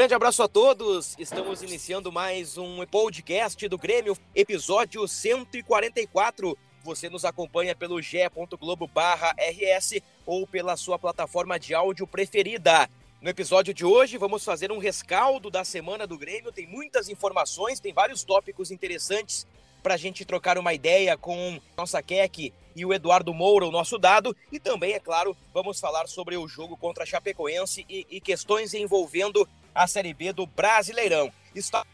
grande 0.00 0.14
abraço 0.14 0.42
a 0.42 0.48
todos. 0.48 1.14
Estamos 1.18 1.62
iniciando 1.62 2.10
mais 2.10 2.56
um 2.56 2.86
podcast 2.86 3.68
do 3.68 3.76
Grêmio, 3.76 4.16
episódio 4.34 5.06
144. 5.06 6.56
Você 6.82 7.10
nos 7.10 7.26
acompanha 7.26 7.76
pelo 7.76 8.00
ge.globo/rs 8.00 10.00
ou 10.24 10.46
pela 10.46 10.74
sua 10.78 10.98
plataforma 10.98 11.60
de 11.60 11.74
áudio 11.74 12.06
preferida. 12.06 12.88
No 13.20 13.28
episódio 13.28 13.74
de 13.74 13.84
hoje, 13.84 14.16
vamos 14.16 14.42
fazer 14.42 14.72
um 14.72 14.78
rescaldo 14.78 15.50
da 15.50 15.64
semana 15.64 16.06
do 16.06 16.16
Grêmio. 16.16 16.50
Tem 16.50 16.66
muitas 16.66 17.10
informações, 17.10 17.78
tem 17.78 17.92
vários 17.92 18.24
tópicos 18.24 18.70
interessantes 18.70 19.46
para 19.82 19.92
a 19.92 19.98
gente 19.98 20.24
trocar 20.24 20.56
uma 20.56 20.72
ideia 20.72 21.14
com 21.14 21.60
nossa 21.76 22.02
Keck 22.02 22.54
e 22.74 22.86
o 22.86 22.94
Eduardo 22.94 23.34
Moura, 23.34 23.66
o 23.66 23.70
nosso 23.70 23.98
dado. 23.98 24.34
E 24.50 24.58
também, 24.58 24.94
é 24.94 24.98
claro, 24.98 25.36
vamos 25.52 25.78
falar 25.78 26.08
sobre 26.08 26.38
o 26.38 26.48
jogo 26.48 26.74
contra 26.74 27.04
a 27.04 27.06
Chapecoense 27.06 27.84
e, 27.86 28.06
e 28.08 28.18
questões 28.18 28.72
envolvendo 28.72 29.46
a 29.74 29.86
Série 29.86 30.14
B 30.14 30.32
do 30.32 30.46
Brasileirão. 30.46 31.32
Está 31.54 31.84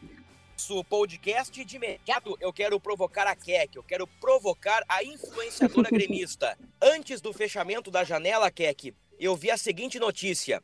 nosso 0.57 0.83
podcast 0.85 1.65
de 1.65 1.77
imediato. 1.77 2.37
Eu 2.41 2.53
quero 2.53 2.81
provocar 2.81 3.27
a 3.27 3.37
Keck, 3.37 3.77
eu 3.77 3.83
quero 3.83 4.07
provocar 4.07 4.83
a 4.89 5.05
influenciadora 5.05 5.89
gremista. 5.93 6.59
Antes 6.81 7.21
do 7.21 7.33
fechamento 7.33 7.91
da 7.91 8.05
janela, 8.05 8.51
Keck, 8.51 8.95
eu 9.19 9.37
vi 9.37 9.51
a 9.51 9.57
seguinte 9.57 9.99
notícia: 9.99 10.63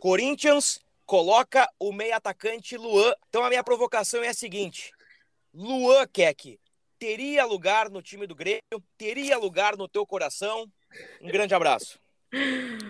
Corinthians 0.00 0.80
coloca 1.06 1.68
o 1.78 1.92
meio 1.92 2.14
atacante 2.14 2.76
Luan. 2.76 3.14
Então 3.28 3.44
a 3.44 3.48
minha 3.48 3.64
provocação 3.64 4.22
é 4.22 4.28
a 4.28 4.34
seguinte: 4.34 4.92
Luan 5.54 6.06
Keck 6.08 6.58
teria 6.98 7.44
lugar 7.44 7.90
no 7.90 8.02
time 8.02 8.26
do 8.26 8.34
Grêmio? 8.34 8.62
Teria 8.98 9.38
lugar 9.38 9.76
no 9.76 9.88
teu 9.88 10.06
coração? 10.06 10.70
Um 11.20 11.28
grande 11.28 11.54
abraço. 11.54 11.98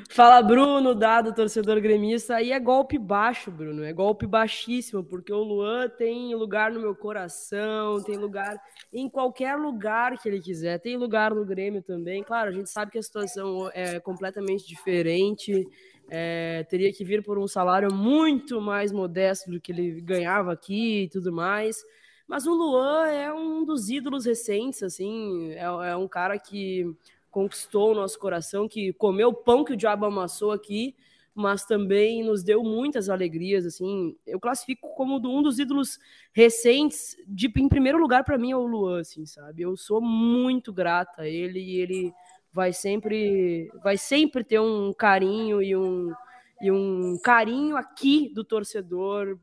Fala, 0.09 0.41
Bruno, 0.41 0.95
dado 0.95 1.35
torcedor 1.35 1.81
gremista. 1.81 2.37
Aí 2.37 2.53
é 2.53 2.61
golpe 2.61 2.97
baixo, 2.97 3.51
Bruno. 3.51 3.83
É 3.83 3.93
golpe 3.93 4.25
baixíssimo, 4.27 5.03
porque 5.03 5.33
o 5.33 5.43
Luan 5.43 5.89
tem 5.89 6.35
lugar 6.35 6.71
no 6.71 6.81
meu 6.81 6.95
coração, 6.95 8.01
tem 8.03 8.17
lugar 8.17 8.57
em 8.93 9.09
qualquer 9.09 9.57
lugar 9.57 10.17
que 10.19 10.29
ele 10.29 10.41
quiser. 10.41 10.79
Tem 10.79 10.97
lugar 10.97 11.35
no 11.35 11.45
Grêmio 11.45 11.83
também. 11.83 12.23
Claro, 12.23 12.51
a 12.51 12.53
gente 12.53 12.71
sabe 12.71 12.93
que 12.93 12.99
a 12.99 13.03
situação 13.03 13.69
é 13.75 13.99
completamente 13.99 14.67
diferente. 14.67 15.67
É, 16.09 16.65
teria 16.69 16.93
que 16.93 17.05
vir 17.05 17.23
por 17.23 17.39
um 17.39 17.49
salário 17.49 17.93
muito 17.93 18.61
mais 18.61 18.93
modesto 18.93 19.51
do 19.51 19.61
que 19.61 19.73
ele 19.73 20.01
ganhava 20.03 20.53
aqui 20.53 21.05
e 21.05 21.09
tudo 21.09 21.33
mais. 21.33 21.83
Mas 22.29 22.47
o 22.47 22.55
Luan 22.55 23.09
é 23.09 23.33
um 23.33 23.65
dos 23.65 23.91
ídolos 23.91 24.25
recentes, 24.25 24.83
assim, 24.83 25.51
é, 25.53 25.65
é 25.65 25.97
um 25.97 26.07
cara 26.07 26.39
que 26.39 26.87
conquistou 27.33 27.91
o 27.91 27.95
nosso 27.95 28.19
coração, 28.19 28.69
que 28.69 28.93
comeu 28.93 29.31
o 29.31 29.35
pão 29.35 29.65
que 29.65 29.73
o 29.73 29.77
diabo 29.77 30.05
amassou 30.05 30.53
aqui, 30.53 30.95
mas 31.35 31.65
também 31.65 32.23
nos 32.23 32.43
deu 32.45 32.63
muitas 32.63 33.09
alegrias, 33.09 33.65
assim. 33.65 34.15
Eu 34.27 34.39
classifico 34.39 34.95
como 34.95 35.17
um 35.17 35.43
dos 35.43 35.59
ídolos 35.59 35.99
recentes, 36.33 37.17
de 37.27 37.51
em 37.57 37.69
primeiro 37.69 37.99
lugar 37.99 38.23
para 38.23 38.37
mim 38.37 38.53
é 38.53 38.57
o 38.57 38.67
Luan, 38.67 39.01
assim, 39.01 39.25
sabe? 39.25 39.63
Eu 39.63 39.75
sou 39.77 40.01
muito 40.01 40.73
grata 40.73 41.23
a 41.23 41.29
ele 41.29 41.59
e 41.59 41.81
ele 41.81 42.13
vai 42.53 42.71
sempre 42.71 43.71
vai 43.83 43.97
sempre 43.97 44.45
ter 44.45 44.61
um 44.61 44.93
carinho 44.93 45.63
e 45.63 45.75
um 45.75 46.13
e 46.61 46.71
um 46.71 47.19
carinho 47.25 47.77
aqui 47.77 48.31
do 48.33 48.45
torcedor 48.45 49.39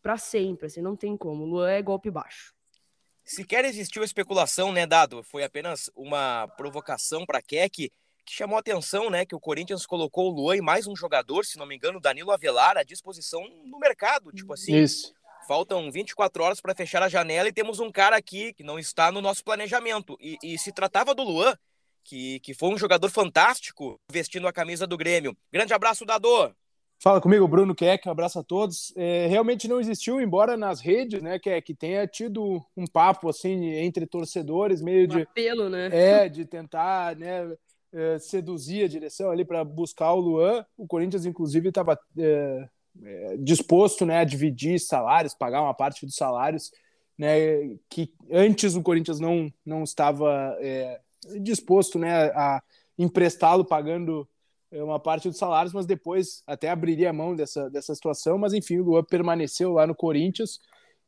para 0.00 0.16
sempre, 0.16 0.66
assim, 0.66 0.80
não 0.80 0.96
tem 0.96 1.16
como. 1.16 1.42
O 1.42 1.46
Luan 1.46 1.68
é 1.68 1.82
golpe 1.82 2.08
baixo. 2.10 2.55
Sequer 3.26 3.64
existiu 3.64 4.04
especulação, 4.04 4.72
né, 4.72 4.86
Dado? 4.86 5.20
Foi 5.24 5.42
apenas 5.42 5.90
uma 5.96 6.46
provocação 6.56 7.26
para 7.26 7.42
Keck, 7.42 7.90
que 8.24 8.32
chamou 8.32 8.56
a 8.56 8.60
atenção, 8.60 9.10
né, 9.10 9.26
que 9.26 9.34
o 9.34 9.40
Corinthians 9.40 9.84
colocou 9.84 10.30
o 10.30 10.34
Luan 10.34 10.56
e 10.56 10.60
mais 10.60 10.86
um 10.86 10.94
jogador, 10.94 11.44
se 11.44 11.58
não 11.58 11.66
me 11.66 11.74
engano, 11.74 12.00
Danilo 12.00 12.30
Avelar, 12.30 12.76
à 12.76 12.84
disposição 12.84 13.42
no 13.64 13.80
mercado. 13.80 14.30
Tipo 14.30 14.52
assim, 14.52 14.76
Isso. 14.76 15.12
faltam 15.48 15.90
24 15.90 16.42
horas 16.44 16.60
para 16.60 16.74
fechar 16.74 17.02
a 17.02 17.08
janela 17.08 17.48
e 17.48 17.52
temos 17.52 17.80
um 17.80 17.90
cara 17.90 18.16
aqui 18.16 18.54
que 18.54 18.62
não 18.62 18.78
está 18.78 19.10
no 19.10 19.20
nosso 19.20 19.42
planejamento. 19.42 20.16
E, 20.20 20.38
e 20.40 20.56
se 20.56 20.70
tratava 20.70 21.12
do 21.12 21.24
Luan, 21.24 21.58
que, 22.04 22.38
que 22.40 22.54
foi 22.54 22.68
um 22.68 22.78
jogador 22.78 23.10
fantástico 23.10 24.00
vestindo 24.08 24.46
a 24.46 24.52
camisa 24.52 24.86
do 24.86 24.96
Grêmio. 24.96 25.36
Grande 25.52 25.74
abraço, 25.74 26.04
Dado! 26.04 26.54
Fala 26.98 27.20
comigo, 27.20 27.46
Bruno 27.46 27.74
Keck, 27.74 28.08
um 28.08 28.10
abraço 28.12 28.38
a 28.38 28.42
todos. 28.42 28.92
É, 28.96 29.26
realmente 29.26 29.68
não 29.68 29.78
existiu, 29.78 30.20
embora 30.20 30.56
nas 30.56 30.80
redes, 30.80 31.22
né, 31.22 31.38
que, 31.38 31.60
que 31.60 31.74
tenha 31.74 32.06
tido 32.06 32.64
um 32.76 32.86
papo 32.86 33.28
assim 33.28 33.66
entre 33.66 34.06
torcedores, 34.06 34.80
meio 34.80 35.04
Um 35.04 35.08
de 35.08 35.22
apelo, 35.22 35.68
né? 35.68 35.90
é 35.92 36.28
de 36.28 36.46
tentar, 36.46 37.14
né, 37.16 37.54
é, 37.92 38.18
seduzir 38.18 38.84
a 38.84 38.88
direção 38.88 39.30
ali 39.30 39.44
para 39.44 39.62
buscar 39.62 40.12
o 40.14 40.20
Luan. 40.20 40.64
O 40.76 40.86
Corinthians 40.86 41.26
inclusive 41.26 41.68
estava 41.68 41.98
é, 42.18 42.68
é, 43.04 43.36
disposto, 43.38 44.06
né, 44.06 44.18
a 44.18 44.24
dividir 44.24 44.80
salários, 44.80 45.34
pagar 45.34 45.62
uma 45.62 45.74
parte 45.74 46.06
dos 46.06 46.16
salários, 46.16 46.72
né, 47.18 47.76
que 47.90 48.10
antes 48.30 48.74
o 48.74 48.82
Corinthians 48.82 49.20
não 49.20 49.52
não 49.64 49.82
estava 49.82 50.56
é, 50.60 51.00
disposto, 51.40 51.98
né, 51.98 52.26
a 52.34 52.62
emprestá-lo 52.98 53.64
pagando 53.64 54.26
uma 54.82 55.00
parte 55.00 55.28
dos 55.28 55.38
salários, 55.38 55.72
mas 55.72 55.86
depois 55.86 56.42
até 56.46 56.70
abriria 56.70 57.10
a 57.10 57.12
mão 57.12 57.34
dessa, 57.34 57.70
dessa 57.70 57.94
situação. 57.94 58.38
Mas 58.38 58.52
enfim, 58.52 58.78
o 58.78 58.84
Luan 58.84 59.04
permaneceu 59.04 59.72
lá 59.72 59.86
no 59.86 59.94
Corinthians. 59.94 60.58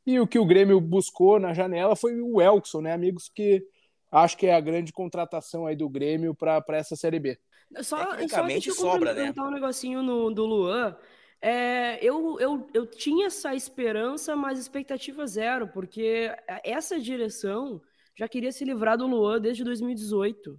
E 0.06 0.18
o 0.18 0.26
que 0.26 0.38
o 0.38 0.46
Grêmio 0.46 0.80
buscou 0.80 1.38
na 1.38 1.52
janela 1.52 1.94
foi 1.94 2.20
o 2.20 2.40
Elkson, 2.40 2.80
né, 2.80 2.92
amigos? 2.92 3.28
Que 3.28 3.62
acho 4.10 4.36
que 4.36 4.46
é 4.46 4.54
a 4.54 4.60
grande 4.60 4.92
contratação 4.92 5.66
aí 5.66 5.76
do 5.76 5.88
Grêmio 5.88 6.34
para 6.34 6.64
essa 6.70 6.96
Série 6.96 7.18
B. 7.18 7.38
Só, 7.76 7.82
só 7.82 8.10
Tecnicamente 8.12 8.68
eu 8.68 8.74
sobra, 8.74 9.12
né? 9.12 9.34
um 9.36 9.50
negocinho 9.50 10.02
no, 10.02 10.30
do 10.30 10.46
Luan. 10.46 10.96
É, 11.40 12.04
eu, 12.04 12.38
eu, 12.40 12.66
eu 12.74 12.86
tinha 12.86 13.26
essa 13.26 13.54
esperança, 13.54 14.34
mas 14.34 14.58
expectativa 14.58 15.26
zero, 15.26 15.68
porque 15.68 16.34
essa 16.64 16.98
direção 16.98 17.80
já 18.16 18.26
queria 18.26 18.50
se 18.50 18.64
livrar 18.64 18.98
do 18.98 19.06
Luan 19.06 19.40
desde 19.40 19.62
2018. 19.62 20.58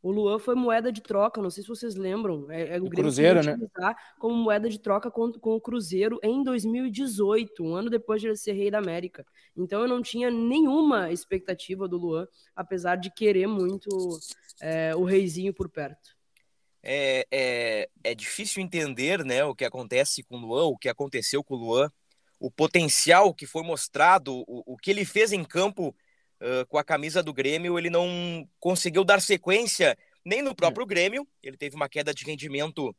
O 0.00 0.12
Luan 0.12 0.38
foi 0.38 0.54
moeda 0.54 0.92
de 0.92 1.02
troca, 1.02 1.42
não 1.42 1.50
sei 1.50 1.62
se 1.62 1.68
vocês 1.68 1.96
lembram. 1.96 2.50
É, 2.50 2.76
é 2.76 2.76
o 2.76 2.84
Grêmio 2.84 3.04
Cruzeiro, 3.04 3.42
né? 3.42 3.52
utilizar 3.52 3.96
como 4.18 4.34
moeda 4.34 4.68
de 4.68 4.78
troca 4.78 5.10
com, 5.10 5.32
com 5.32 5.56
o 5.56 5.60
Cruzeiro 5.60 6.20
em 6.22 6.42
2018, 6.42 7.64
um 7.64 7.74
ano 7.74 7.90
depois 7.90 8.20
de 8.20 8.28
ele 8.28 8.36
ser 8.36 8.52
rei 8.52 8.70
da 8.70 8.78
América. 8.78 9.26
Então 9.56 9.82
eu 9.82 9.88
não 9.88 10.00
tinha 10.00 10.30
nenhuma 10.30 11.10
expectativa 11.10 11.88
do 11.88 11.98
Luan, 11.98 12.28
apesar 12.54 12.96
de 12.96 13.10
querer 13.10 13.48
muito 13.48 13.88
é, 14.60 14.94
o 14.94 15.02
reizinho 15.02 15.52
por 15.52 15.68
perto. 15.68 16.16
É, 16.80 17.26
é, 17.30 17.88
é 18.04 18.14
difícil 18.14 18.62
entender 18.62 19.24
né, 19.24 19.44
o 19.44 19.54
que 19.54 19.64
acontece 19.64 20.22
com 20.22 20.36
o 20.36 20.40
Luan, 20.40 20.66
o 20.66 20.78
que 20.78 20.88
aconteceu 20.88 21.42
com 21.42 21.54
o 21.54 21.58
Luan, 21.58 21.90
o 22.38 22.50
potencial 22.50 23.34
que 23.34 23.46
foi 23.46 23.64
mostrado, 23.64 24.44
o, 24.46 24.74
o 24.74 24.76
que 24.76 24.92
ele 24.92 25.04
fez 25.04 25.32
em 25.32 25.44
campo 25.44 25.94
uh, 26.40 26.66
com 26.66 26.78
a 26.78 26.84
camisa 26.84 27.22
do 27.22 27.32
Grêmio, 27.32 27.78
ele 27.78 27.90
não 27.90 28.48
conseguiu 28.58 29.04
dar 29.04 29.20
sequência 29.20 29.96
nem 30.24 30.42
no 30.42 30.54
próprio 30.54 30.84
Grêmio, 30.84 31.26
ele 31.42 31.56
teve 31.56 31.74
uma 31.74 31.88
queda 31.88 32.12
de 32.12 32.24
rendimento, 32.24 32.94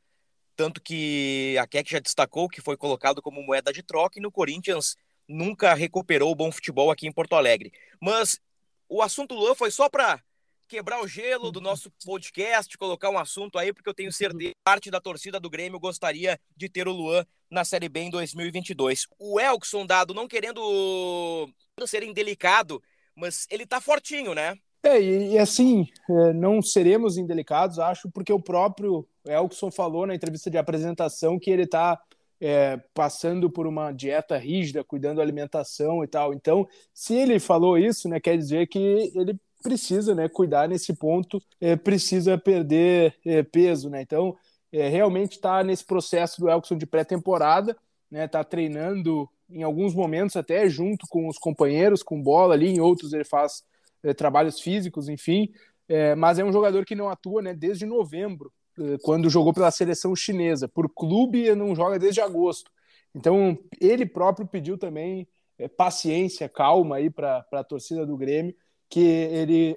tanto 0.56 0.82
que 0.82 1.56
a 1.60 1.68
Keck 1.68 1.92
já 1.92 2.00
destacou 2.00 2.50
que 2.50 2.62
foi 2.62 2.76
colocado 2.76 3.22
como 3.22 3.44
moeda 3.44 3.72
de 3.72 3.84
troca, 3.84 4.18
e 4.18 4.22
no 4.22 4.32
Corinthians 4.32 4.96
nunca 5.28 5.74
recuperou 5.74 6.32
o 6.32 6.36
bom 6.36 6.52
futebol 6.52 6.90
aqui 6.90 7.08
em 7.08 7.12
Porto 7.12 7.36
Alegre. 7.36 7.72
Mas 8.02 8.40
o 8.88 9.02
assunto 9.02 9.36
Luan 9.36 9.54
foi 9.54 9.70
só 9.70 9.88
para 9.88 10.20
quebrar 10.68 11.02
o 11.02 11.08
gelo 11.08 11.52
do 11.52 11.62
nosso 11.62 11.92
podcast, 12.06 12.76
colocar 12.78 13.10
um 13.10 13.18
assunto 13.18 13.58
aí, 13.58 13.74
porque 13.74 13.90
eu 13.90 13.94
tenho 13.94 14.12
certeza 14.12 14.40
que 14.40 14.56
parte 14.64 14.90
da 14.90 15.00
torcida 15.00 15.40
do 15.40 15.50
Grêmio 15.50 15.80
gostaria 15.80 16.40
de 16.56 16.68
ter 16.68 16.88
o 16.88 16.92
Luan 16.92 17.26
na 17.50 17.64
Série 17.64 17.90
B 17.90 18.02
em 18.02 18.10
2022. 18.10 19.08
O 19.18 19.40
Elkson, 19.40 19.86
dado, 19.86 20.14
não 20.14 20.28
querendo 20.28 21.48
ser 21.86 22.04
indelicado, 22.04 22.82
mas 23.20 23.46
ele 23.50 23.66
tá 23.66 23.82
fortinho, 23.82 24.34
né? 24.34 24.56
É, 24.82 25.00
e, 25.02 25.34
e 25.34 25.38
assim, 25.38 25.88
é, 26.10 26.34
não 26.34 26.62
seremos 26.62 27.18
indelicados, 27.18 27.80
acho, 27.80 28.10
porque 28.12 28.32
o 28.32 28.42
próprio 28.42 29.06
Elkson 29.26 29.70
falou 29.70 30.08
na 30.08 30.16
entrevista 30.16 30.50
de 30.50 30.58
apresentação 30.58 31.38
que 31.38 31.52
ele 31.52 31.64
está 31.64 32.00
é, 32.40 32.78
passando 32.94 33.50
por 33.50 33.68
uma 33.68 33.92
dieta 33.92 34.38
rígida, 34.38 34.84
cuidando 34.84 35.18
da 35.18 35.24
alimentação 35.24 36.04
e 36.04 36.08
tal. 36.08 36.34
Então, 36.34 36.68
se 36.94 37.14
ele 37.14 37.40
falou 37.40 37.78
isso, 37.78 38.08
né, 38.08 38.20
quer 38.20 38.38
dizer 38.38 38.68
que 38.68 39.12
ele 39.14 39.38
precisa 39.62 40.16
né, 40.16 40.30
cuidar 40.30 40.70
nesse 40.70 40.94
ponto, 40.94 41.42
é, 41.60 41.76
precisa 41.76 42.38
perder 42.38 43.16
é, 43.26 43.44
peso. 43.44 43.90
Né? 43.90 44.02
Então, 44.02 44.38
é, 44.72 44.88
realmente 44.88 45.34
está 45.34 45.64
nesse 45.64 45.84
processo 45.84 46.40
do 46.40 46.50
Elkson 46.50 46.78
de 46.78 46.86
pré-temporada, 46.86 47.76
né? 48.10 48.28
Tá 48.28 48.44
treinando 48.44 49.30
em 49.50 49.64
alguns 49.64 49.94
momentos 49.94 50.36
até 50.36 50.68
junto 50.70 51.06
com 51.08 51.28
os 51.28 51.38
companheiros, 51.38 52.04
com 52.04 52.22
bola 52.22 52.54
ali, 52.54 52.70
em 52.70 52.80
outros 52.80 53.14
ele 53.14 53.24
faz 53.24 53.64
é, 54.04 54.14
trabalhos 54.14 54.60
físicos, 54.60 55.10
enfim. 55.10 55.52
É, 55.88 56.16
mas 56.16 56.38
é 56.38 56.44
um 56.44 56.52
jogador 56.52 56.86
que 56.86 56.96
não 56.96 57.10
atua 57.10 57.42
né, 57.42 57.54
desde 57.54 57.86
novembro, 57.86 58.52
é, 58.80 58.98
quando 59.02 59.30
jogou 59.30 59.54
pela 59.54 59.72
seleção 59.72 60.16
chinesa. 60.16 60.68
Por 60.68 60.90
clube, 60.90 61.54
não 61.56 61.76
joga 61.76 61.98
desde 61.98 62.22
agosto. 62.22 62.72
Então, 63.16 63.58
ele 63.82 64.06
próprio 64.06 64.48
pediu 64.48 64.78
também 64.78 65.28
paciência, 65.76 66.48
calma 66.48 66.98
aí 66.98 67.10
para 67.10 67.46
a 67.52 67.64
torcida 67.64 68.06
do 68.06 68.16
Grêmio, 68.16 68.56
que 68.88 69.02
ele 69.02 69.76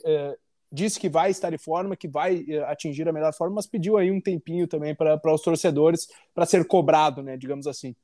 disse 0.72 0.98
que 0.98 1.08
vai 1.08 1.30
estar 1.30 1.52
em 1.52 1.58
forma, 1.58 1.94
que 1.94 2.08
vai 2.08 2.44
eh, 2.48 2.64
atingir 2.64 3.06
a 3.06 3.12
melhor 3.12 3.34
forma, 3.34 3.56
mas 3.56 3.66
pediu 3.66 3.98
aí 3.98 4.10
um 4.10 4.20
tempinho 4.20 4.66
também 4.66 4.94
para 4.94 5.34
os 5.34 5.42
torcedores 5.42 6.08
para 6.34 6.46
ser 6.46 6.66
cobrado, 6.66 7.22
né, 7.22 7.36
digamos 7.36 7.66
assim. 7.66 7.94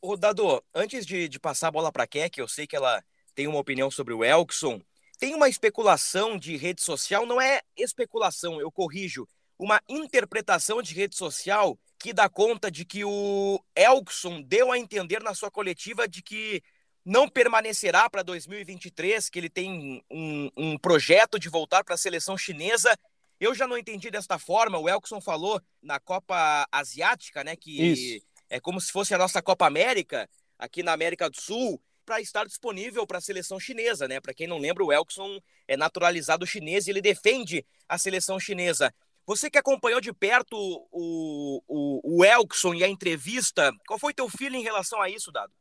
O, 0.00 0.16
Dado, 0.16 0.64
antes 0.74 1.04
de, 1.04 1.28
de 1.28 1.38
passar 1.38 1.68
a 1.68 1.70
bola 1.70 1.92
para 1.92 2.04
a 2.04 2.06
Keck, 2.06 2.38
eu 2.38 2.48
sei 2.48 2.66
que 2.66 2.74
ela 2.74 3.04
tem 3.34 3.46
uma 3.46 3.58
opinião 3.58 3.90
sobre 3.90 4.14
o 4.14 4.24
Elkson. 4.24 4.80
Tem 5.18 5.34
uma 5.34 5.46
especulação 5.46 6.38
de 6.38 6.56
rede 6.56 6.82
social, 6.82 7.26
não 7.26 7.38
é 7.38 7.60
especulação, 7.76 8.58
eu 8.58 8.72
corrijo, 8.72 9.28
uma 9.58 9.80
interpretação 9.86 10.82
de 10.82 10.94
rede 10.94 11.14
social 11.14 11.78
que 11.98 12.14
dá 12.14 12.30
conta 12.30 12.70
de 12.70 12.84
que 12.84 13.04
o 13.04 13.62
Elkson 13.76 14.40
deu 14.42 14.72
a 14.72 14.78
entender 14.78 15.22
na 15.22 15.34
sua 15.34 15.50
coletiva 15.50 16.08
de 16.08 16.22
que 16.22 16.62
não 17.04 17.28
permanecerá 17.28 18.08
para 18.08 18.22
2023, 18.22 19.28
que 19.28 19.38
ele 19.38 19.50
tem 19.50 20.02
um, 20.10 20.50
um 20.56 20.78
projeto 20.78 21.38
de 21.38 21.50
voltar 21.50 21.84
para 21.84 21.94
a 21.94 21.98
seleção 21.98 22.38
chinesa. 22.38 22.98
Eu 23.38 23.54
já 23.54 23.68
não 23.68 23.76
entendi 23.76 24.10
desta 24.10 24.38
forma. 24.38 24.78
O 24.78 24.88
Elkson 24.88 25.20
falou 25.20 25.60
na 25.82 26.00
Copa 26.00 26.66
Asiática, 26.72 27.44
né? 27.44 27.54
Que 27.54 27.92
Isso. 27.92 28.24
É 28.48 28.60
como 28.60 28.80
se 28.80 28.92
fosse 28.92 29.14
a 29.14 29.18
nossa 29.18 29.42
Copa 29.42 29.66
América, 29.66 30.28
aqui 30.58 30.82
na 30.82 30.92
América 30.92 31.28
do 31.28 31.40
Sul, 31.40 31.80
para 32.04 32.20
estar 32.20 32.46
disponível 32.46 33.06
para 33.06 33.18
a 33.18 33.20
seleção 33.20 33.58
chinesa, 33.58 34.06
né? 34.06 34.20
Para 34.20 34.34
quem 34.34 34.46
não 34.46 34.58
lembra, 34.58 34.84
o 34.84 34.92
Elkson 34.92 35.40
é 35.66 35.76
naturalizado 35.76 36.46
chinês 36.46 36.86
e 36.86 36.90
ele 36.90 37.00
defende 37.00 37.64
a 37.88 37.96
seleção 37.96 38.38
chinesa. 38.38 38.94
Você 39.26 39.50
que 39.50 39.58
acompanhou 39.58 40.00
de 40.00 40.12
perto 40.12 40.54
o, 40.56 41.62
o, 41.66 42.18
o 42.18 42.24
Elkson 42.24 42.74
e 42.74 42.84
a 42.84 42.88
entrevista, 42.88 43.72
qual 43.86 43.98
foi 43.98 44.12
teu 44.12 44.28
feeling 44.28 44.58
em 44.58 44.62
relação 44.62 45.00
a 45.00 45.08
isso, 45.08 45.32
Dado? 45.32 45.52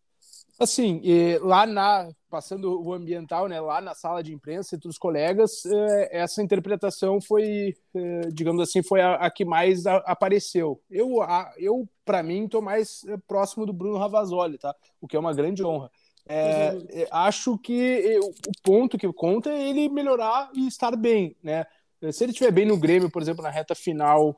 Assim, 0.60 1.02
lá 1.42 1.66
na 1.66 2.10
passando 2.34 2.82
o 2.82 2.92
ambiental, 2.92 3.48
né, 3.48 3.62
lá 3.62 3.80
na 3.80 3.94
sala 3.94 4.24
de 4.24 4.34
imprensa 4.34 4.76
entre 4.76 4.90
os 4.90 4.98
colegas, 4.98 5.64
é, 5.68 6.18
essa 6.22 6.42
interpretação 6.42 7.22
foi, 7.22 7.76
é, 7.94 8.22
digamos 8.34 8.60
assim, 8.60 8.82
foi 8.82 9.02
a, 9.02 9.14
a 9.14 9.30
que 9.30 9.46
mais 9.46 9.86
a, 9.86 9.98
apareceu. 9.98 10.82
Eu, 10.90 11.18
eu 11.60 11.88
para 12.04 12.24
mim, 12.24 12.46
estou 12.46 12.60
mais 12.60 13.04
é, 13.08 13.18
próximo 13.28 13.68
do 13.68 13.72
Bruno 13.72 14.00
Ravazoli, 14.00 14.58
tá? 14.58 14.76
O 15.00 15.08
que 15.08 15.16
é 15.16 15.20
uma 15.20 15.32
grande 15.32 15.64
honra. 15.64 15.92
É, 16.28 16.72
uhum. 16.72 17.06
Acho 17.12 17.56
que 17.60 18.20
o 18.24 18.52
ponto 18.64 18.98
que 18.98 19.14
conta 19.14 19.52
é 19.52 19.70
ele 19.70 19.88
melhorar 19.88 20.50
e 20.56 20.66
estar 20.66 20.96
bem, 20.96 21.38
né? 21.44 21.68
Se 22.12 22.24
ele 22.24 22.32
estiver 22.32 22.52
bem 22.52 22.66
no 22.66 22.78
Grêmio, 22.78 23.12
por 23.12 23.22
exemplo, 23.22 23.44
na 23.44 23.50
reta 23.52 23.76
final 23.76 24.36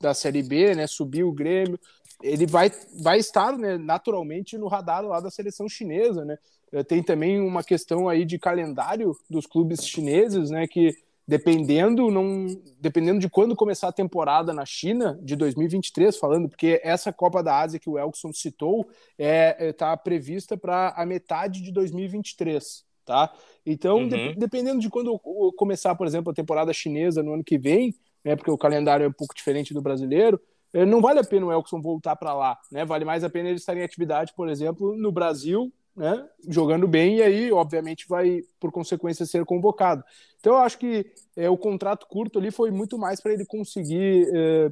da 0.00 0.14
Série 0.14 0.42
B, 0.42 0.74
né, 0.74 0.86
subir 0.86 1.22
o 1.22 1.30
Grêmio, 1.30 1.78
ele 2.22 2.46
vai, 2.46 2.70
vai 3.02 3.18
estar 3.18 3.56
né, 3.56 3.76
naturalmente 3.76 4.56
no 4.56 4.68
radar 4.68 5.04
lá 5.04 5.20
da 5.20 5.30
seleção 5.30 5.68
chinesa, 5.68 6.24
né? 6.24 6.38
Eh, 6.72 6.82
tem 6.82 7.02
também 7.02 7.40
uma 7.40 7.62
questão 7.62 8.08
aí 8.08 8.24
de 8.24 8.38
calendário 8.38 9.16
dos 9.28 9.46
clubes 9.46 9.86
chineses, 9.86 10.50
né? 10.50 10.66
Que 10.66 10.96
dependendo 11.26 12.08
não 12.10 12.46
dependendo 12.80 13.18
de 13.18 13.28
quando 13.28 13.56
começar 13.56 13.88
a 13.88 13.92
temporada 13.92 14.52
na 14.52 14.64
China 14.64 15.18
de 15.20 15.34
2023 15.34 16.16
falando 16.16 16.48
porque 16.48 16.80
essa 16.84 17.12
Copa 17.12 17.42
da 17.42 17.58
Ásia 17.58 17.80
que 17.80 17.90
o 17.90 17.98
Elkson 17.98 18.32
citou 18.32 18.88
é 19.18 19.70
está 19.70 19.90
é, 19.90 19.96
prevista 19.96 20.56
para 20.56 20.90
a 20.90 21.04
metade 21.04 21.62
de 21.62 21.72
2023 21.72 22.84
tá 23.04 23.32
então 23.64 24.02
uhum. 24.02 24.08
de, 24.08 24.34
dependendo 24.36 24.78
de 24.78 24.88
quando 24.88 25.18
começar 25.56 25.96
por 25.96 26.06
exemplo 26.06 26.30
a 26.30 26.34
temporada 26.34 26.72
chinesa 26.72 27.24
no 27.24 27.34
ano 27.34 27.42
que 27.42 27.58
vem 27.58 27.92
né 28.24 28.36
porque 28.36 28.50
o 28.50 28.58
calendário 28.58 29.04
é 29.04 29.08
um 29.08 29.12
pouco 29.12 29.34
diferente 29.34 29.74
do 29.74 29.82
brasileiro 29.82 30.40
não 30.84 31.00
vale 31.00 31.20
a 31.20 31.24
pena 31.24 31.46
o 31.46 31.52
Elkson 31.52 31.80
voltar 31.80 32.16
para 32.16 32.34
lá, 32.34 32.58
né? 32.70 32.84
Vale 32.84 33.04
mais 33.04 33.24
a 33.24 33.30
pena 33.30 33.48
ele 33.48 33.56
estar 33.56 33.76
em 33.76 33.82
atividade, 33.82 34.32
por 34.34 34.48
exemplo, 34.48 34.96
no 34.96 35.10
Brasil, 35.12 35.72
né? 35.96 36.28
Jogando 36.48 36.86
bem 36.86 37.16
e 37.16 37.22
aí, 37.22 37.52
obviamente, 37.52 38.06
vai 38.08 38.42
por 38.60 38.70
consequência 38.70 39.24
ser 39.24 39.44
convocado. 39.44 40.04
Então, 40.38 40.54
eu 40.54 40.58
acho 40.58 40.78
que 40.78 41.06
é, 41.34 41.48
o 41.48 41.56
contrato 41.56 42.06
curto 42.06 42.38
ali 42.38 42.50
foi 42.50 42.70
muito 42.70 42.98
mais 42.98 43.20
para 43.20 43.32
ele 43.32 43.46
conseguir, 43.46 44.28
é, 44.34 44.70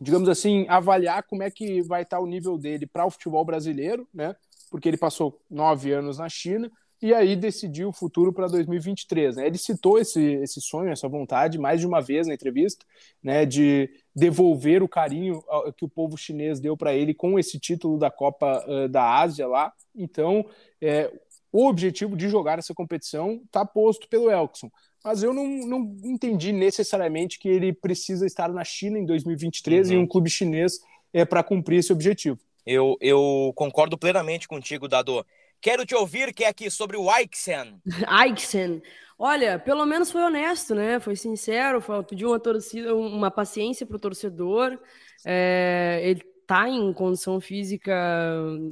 digamos 0.00 0.28
assim, 0.28 0.66
avaliar 0.68 1.22
como 1.22 1.42
é 1.42 1.50
que 1.50 1.82
vai 1.82 2.02
estar 2.02 2.18
o 2.18 2.26
nível 2.26 2.58
dele 2.58 2.86
para 2.86 3.06
o 3.06 3.10
futebol 3.10 3.44
brasileiro, 3.44 4.08
né? 4.12 4.34
Porque 4.70 4.88
ele 4.88 4.96
passou 4.96 5.40
nove 5.50 5.92
anos 5.92 6.18
na 6.18 6.28
China 6.28 6.70
e 7.02 7.12
aí 7.12 7.34
decidiu 7.34 7.88
o 7.88 7.92
futuro 7.92 8.32
para 8.32 8.46
2023. 8.46 9.36
Né? 9.36 9.46
Ele 9.48 9.58
citou 9.58 9.98
esse, 9.98 10.22
esse 10.36 10.60
sonho, 10.60 10.92
essa 10.92 11.08
vontade, 11.08 11.58
mais 11.58 11.80
de 11.80 11.86
uma 11.86 12.00
vez 12.00 12.28
na 12.28 12.34
entrevista, 12.34 12.86
né, 13.20 13.44
de 13.44 13.90
devolver 14.14 14.84
o 14.84 14.88
carinho 14.88 15.42
que 15.76 15.84
o 15.84 15.88
povo 15.88 16.16
chinês 16.16 16.60
deu 16.60 16.76
para 16.76 16.94
ele 16.94 17.12
com 17.12 17.38
esse 17.38 17.58
título 17.58 17.98
da 17.98 18.08
Copa 18.08 18.64
uh, 18.68 18.88
da 18.88 19.18
Ásia 19.18 19.48
lá. 19.48 19.72
Então, 19.96 20.46
é, 20.80 21.12
o 21.50 21.66
objetivo 21.66 22.16
de 22.16 22.28
jogar 22.28 22.60
essa 22.60 22.72
competição 22.72 23.40
está 23.44 23.64
posto 23.64 24.08
pelo 24.08 24.30
Elkson. 24.30 24.70
Mas 25.04 25.24
eu 25.24 25.34
não, 25.34 25.46
não 25.66 25.96
entendi 26.04 26.52
necessariamente 26.52 27.36
que 27.38 27.48
ele 27.48 27.72
precisa 27.72 28.24
estar 28.24 28.52
na 28.52 28.62
China 28.62 28.96
em 28.96 29.04
2023 29.04 29.90
uhum. 29.90 29.96
em 29.96 29.98
um 29.98 30.06
clube 30.06 30.30
chinês 30.30 30.78
é, 31.12 31.24
para 31.24 31.42
cumprir 31.42 31.78
esse 31.78 31.92
objetivo. 31.92 32.38
Eu, 32.64 32.96
eu 33.00 33.52
concordo 33.56 33.98
plenamente 33.98 34.46
contigo, 34.46 34.86
Dado. 34.86 35.26
Quero 35.62 35.86
te 35.86 35.94
ouvir, 35.94 36.34
que 36.34 36.42
é 36.42 36.48
aqui 36.48 36.68
sobre 36.68 36.96
o 36.96 37.08
Aixen. 37.08 37.80
Aixen. 38.08 38.82
Olha, 39.16 39.60
pelo 39.60 39.86
menos 39.86 40.10
foi 40.10 40.20
honesto, 40.20 40.74
né? 40.74 40.98
Foi 40.98 41.14
sincero, 41.14 41.80
foi, 41.80 42.02
pediu 42.02 42.30
uma 42.30 42.40
torcida, 42.40 42.92
uma 42.96 43.30
paciência 43.30 43.86
para 43.86 43.96
o 43.96 44.00
torcedor. 44.00 44.76
É, 45.24 46.00
ele 46.02 46.20
tá 46.48 46.68
em 46.68 46.92
condição 46.92 47.40
física 47.40 47.94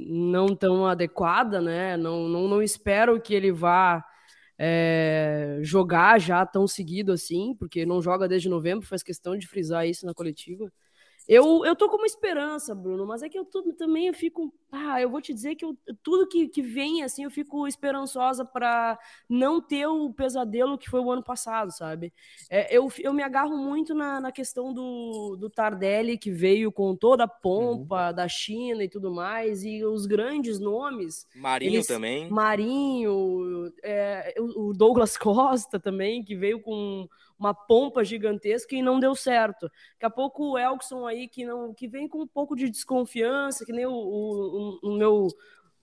não 0.05 0.53
tão 0.53 0.85
adequada, 0.85 1.61
né? 1.61 1.95
Não, 1.95 2.27
não, 2.27 2.49
não 2.49 2.61
espero 2.61 3.21
que 3.21 3.33
ele 3.33 3.53
vá 3.53 4.03
é, 4.59 5.59
jogar 5.61 6.19
já 6.19 6.45
tão 6.45 6.67
seguido 6.67 7.13
assim, 7.13 7.55
porque 7.57 7.85
não 7.85 8.01
joga 8.01 8.27
desde 8.27 8.49
novembro, 8.49 8.85
faz 8.85 9.01
questão 9.01 9.37
de 9.37 9.47
frisar 9.47 9.87
isso 9.87 10.05
na 10.05 10.13
coletiva. 10.13 10.69
Eu, 11.27 11.63
eu 11.65 11.75
tô 11.75 11.87
com 11.89 11.97
uma 11.97 12.05
esperança, 12.05 12.73
Bruno, 12.73 13.05
mas 13.05 13.21
é 13.21 13.29
que 13.29 13.37
eu 13.37 13.45
tô, 13.45 13.61
também 13.73 14.07
eu 14.07 14.13
fico. 14.13 14.53
Ah, 14.71 15.01
eu 15.01 15.09
vou 15.09 15.21
te 15.21 15.33
dizer 15.33 15.55
que 15.55 15.65
eu, 15.65 15.77
tudo 16.01 16.27
que, 16.27 16.47
que 16.47 16.61
vem, 16.61 17.03
assim, 17.03 17.23
eu 17.23 17.31
fico 17.31 17.67
esperançosa 17.67 18.43
para 18.45 18.97
não 19.29 19.61
ter 19.61 19.85
o 19.87 20.11
pesadelo 20.13 20.77
que 20.77 20.89
foi 20.89 20.99
o 20.99 21.11
ano 21.11 21.23
passado, 21.23 21.71
sabe? 21.71 22.13
É, 22.49 22.75
eu, 22.75 22.91
eu 22.99 23.13
me 23.13 23.21
agarro 23.21 23.57
muito 23.57 23.93
na, 23.93 24.19
na 24.19 24.31
questão 24.31 24.73
do, 24.73 25.35
do 25.37 25.49
Tardelli, 25.49 26.17
que 26.17 26.31
veio 26.31 26.71
com 26.71 26.95
toda 26.95 27.25
a 27.25 27.27
pompa 27.27 28.09
uhum. 28.09 28.15
da 28.15 28.27
China 28.27 28.83
e 28.83 28.89
tudo 28.89 29.11
mais, 29.11 29.63
e 29.63 29.83
os 29.83 30.05
grandes 30.05 30.59
nomes. 30.59 31.27
Marinho 31.35 31.75
eles, 31.75 31.87
também. 31.87 32.29
Marinho, 32.29 33.71
é, 33.83 34.33
o 34.37 34.73
Douglas 34.73 35.17
Costa 35.17 35.79
também, 35.79 36.23
que 36.23 36.35
veio 36.35 36.61
com 36.61 37.07
uma 37.41 37.55
pompa 37.55 38.03
gigantesca 38.03 38.75
e 38.75 38.83
não 38.83 38.99
deu 38.99 39.15
certo. 39.15 39.63
Daqui 39.93 40.05
a 40.05 40.09
pouco 40.09 40.51
o 40.51 40.57
Elkson 40.57 41.07
aí, 41.07 41.27
que, 41.27 41.43
não, 41.43 41.73
que 41.73 41.87
vem 41.87 42.07
com 42.07 42.21
um 42.21 42.27
pouco 42.27 42.55
de 42.55 42.69
desconfiança, 42.69 43.65
que 43.65 43.73
nem 43.73 43.85
o, 43.85 43.91
o, 43.91 44.79
o 44.83 44.97
meu 44.97 45.27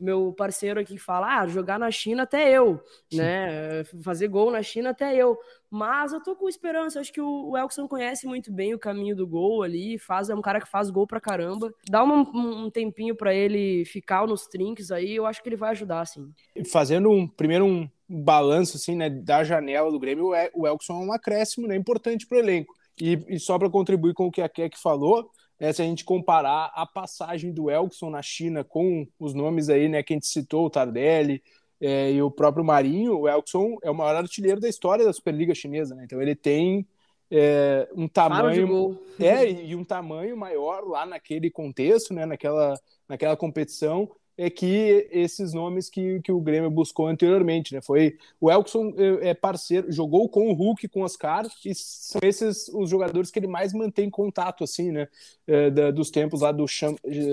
meu 0.00 0.33
parceiro 0.33 0.79
aqui 0.79 0.97
fala, 0.97 1.41
ah, 1.41 1.47
jogar 1.49 1.77
na 1.77 1.91
China 1.91 2.23
até 2.23 2.53
eu, 2.53 2.81
né? 3.12 3.83
Fazer 4.05 4.29
gol 4.29 4.49
na 4.49 4.62
China 4.62 4.91
até 4.91 5.17
eu. 5.17 5.37
Mas 5.69 6.12
eu 6.12 6.23
tô 6.23 6.37
com 6.37 6.49
esperança, 6.49 7.00
acho 7.00 7.12
que 7.12 7.21
o, 7.21 7.57
Elkson 7.57 7.88
conhece 7.88 8.25
muito 8.25 8.53
bem 8.53 8.73
o 8.73 8.79
caminho 8.79 9.17
do 9.17 9.27
gol 9.27 9.65
ali, 9.65 9.99
faz, 9.99 10.31
é 10.31 10.35
um 10.37 10.41
cara 10.41 10.61
que 10.61 10.69
faz 10.69 10.88
gol 10.88 11.05
pra 11.05 11.21
caramba. 11.21 11.75
Dá 11.91 12.05
um, 12.05 12.21
um 12.67 12.71
tempinho 12.71 13.17
para 13.17 13.35
ele 13.35 13.85
ficar 13.87 14.25
nos 14.25 14.47
trinques 14.47 14.93
aí, 14.93 15.17
eu 15.17 15.27
acho 15.27 15.43
que 15.43 15.49
ele 15.49 15.57
vai 15.57 15.71
ajudar, 15.71 16.07
sim. 16.07 16.33
Fazendo 16.71 17.11
um 17.11 17.27
primeiro 17.27 17.65
um 17.65 17.91
balanço 18.09 18.77
assim, 18.77 18.97
né, 18.97 19.11
da 19.11 19.45
janela 19.45 19.91
do 19.91 19.99
Grêmio, 19.99 20.33
o 20.55 20.67
Elkson 20.67 21.03
é 21.03 21.07
um 21.07 21.12
acréscimo, 21.12 21.67
né, 21.67 21.77
importante 21.77 22.27
pro 22.27 22.38
elenco. 22.38 22.75
E, 23.00 23.23
e 23.29 23.38
só 23.38 23.59
para 23.59 23.71
contribuir 23.71 24.15
com 24.15 24.27
o 24.27 24.31
que 24.31 24.41
a 24.41 24.49
Keck 24.49 24.79
falou, 24.79 25.31
né, 25.61 25.73
se 25.73 25.83
a 25.83 25.85
gente 25.85 26.05
comparar 26.05 26.73
a 26.75 26.87
passagem 26.87 27.53
do 27.53 27.71
Elkson 27.71 28.11
na 28.11 28.23
China 28.23 28.65
com 28.65 29.07
os 29.19 29.35
nomes 29.35 29.69
aí, 29.69 29.88
né, 29.88 30.03
que 30.03 30.12
a 30.12 30.17
gente 30.17 30.27
citou, 30.27 30.67
o 30.67 30.71
Tardelli 30.71 31.43
é, 31.81 32.12
e 32.12 32.23
o 32.23 32.31
próprio 32.31 32.65
Marinho, 32.65 33.19
o 33.19 33.29
Elkson 33.29 33.77
é 33.83 33.91
o 33.91 33.95
maior 33.95 34.17
artilheiro 34.17 34.61
da 34.61 34.69
história 34.69 35.05
da 35.05 35.12
Superliga 35.12 35.55
Chinesa, 35.55 35.95
né? 35.95 36.05
Então 36.05 36.21
ele 36.21 36.35
tem 36.35 36.87
é, 37.31 37.88
um 37.95 38.09
tamanho 38.09 38.99
é 39.21 39.50
e 39.50 39.77
um 39.77 39.85
tamanho 39.85 40.37
maior 40.37 40.85
lá 40.85 41.07
naquele 41.07 41.50
contexto, 41.50 42.12
né, 42.15 42.27
naquela, 42.27 42.75
naquela 43.09 43.37
competição. 43.37 44.11
É 44.38 44.49
que 44.49 45.09
esses 45.11 45.52
nomes 45.52 45.90
que, 45.90 46.21
que 46.23 46.30
o 46.30 46.40
Grêmio 46.40 46.71
buscou 46.71 47.09
anteriormente, 47.09 47.75
né? 47.75 47.80
Foi 47.80 48.16
o 48.40 48.49
Elkson 48.49 48.95
é, 48.97 49.30
é 49.30 49.35
parceiro, 49.35 49.90
jogou 49.90 50.28
com 50.28 50.49
o 50.49 50.52
Hulk, 50.52 50.87
com 50.87 51.00
o 51.00 51.04
Oscar, 51.04 51.45
e 51.64 51.75
são 51.75 52.21
esses 52.23 52.68
os 52.68 52.88
jogadores 52.88 53.33
que 53.33 53.38
ele 53.40 53.49
mais 53.49 53.73
mantém 53.73 54.09
contato, 54.09 54.62
assim, 54.62 54.92
né? 54.92 55.09
É, 55.45 55.71
da, 55.71 55.90
dos 55.90 56.09
tempos 56.09 56.42
lá 56.42 56.52
do, 56.52 56.66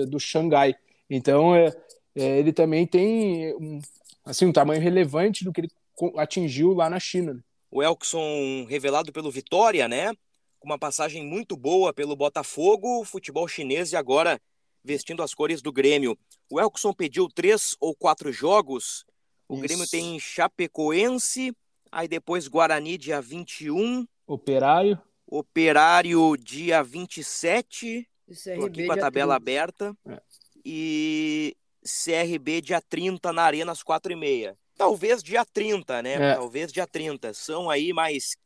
do 0.08 0.18
Xangai. 0.18 0.74
Então, 1.08 1.54
é, 1.54 1.72
é, 2.16 2.40
ele 2.40 2.52
também 2.52 2.84
tem 2.84 3.54
um, 3.54 3.80
assim, 4.24 4.46
um 4.46 4.52
tamanho 4.52 4.82
relevante 4.82 5.44
do 5.44 5.52
que 5.52 5.60
ele 5.60 5.70
atingiu 6.16 6.74
lá 6.74 6.90
na 6.90 6.98
China. 6.98 7.34
Né? 7.34 7.40
O 7.70 7.84
Elkson, 7.84 8.66
revelado 8.68 9.12
pelo 9.12 9.30
Vitória, 9.30 9.86
né? 9.86 10.12
Uma 10.60 10.76
passagem 10.76 11.24
muito 11.24 11.56
boa 11.56 11.92
pelo 11.92 12.16
Botafogo, 12.16 13.04
futebol 13.04 13.46
chinês 13.46 13.92
e 13.92 13.96
agora 13.96 14.40
vestindo 14.86 15.22
as 15.22 15.34
cores 15.34 15.60
do 15.60 15.72
Grêmio. 15.72 16.16
O 16.50 16.60
Elkson 16.60 16.92
pediu 16.92 17.28
três 17.28 17.76
ou 17.80 17.94
quatro 17.94 18.32
jogos. 18.32 19.04
O 19.48 19.54
Isso. 19.54 19.62
Grêmio 19.64 19.86
tem 19.88 20.18
Chapecoense, 20.18 21.52
aí 21.90 22.06
depois 22.06 22.48
Guarani, 22.48 22.96
dia 22.96 23.20
21. 23.20 24.06
Operário. 24.26 25.00
Operário, 25.26 26.36
dia 26.36 26.82
27. 26.82 28.08
Estou 28.28 28.66
aqui 28.66 28.86
com 28.86 28.92
a 28.92 28.96
tabela 28.96 29.34
30. 29.34 29.36
aberta. 29.36 29.96
É. 30.08 30.20
E 30.64 31.56
CRB, 31.82 32.60
dia 32.60 32.80
30, 32.80 33.32
na 33.32 33.42
Arena, 33.42 33.72
às 33.72 33.82
4h30. 33.82 34.56
Talvez 34.76 35.22
dia 35.22 35.44
30, 35.44 36.02
né? 36.02 36.14
É. 36.14 36.34
Talvez 36.34 36.72
dia 36.72 36.86
30. 36.86 37.32
São 37.34 37.70
aí 37.70 37.92
mais, 37.92 38.36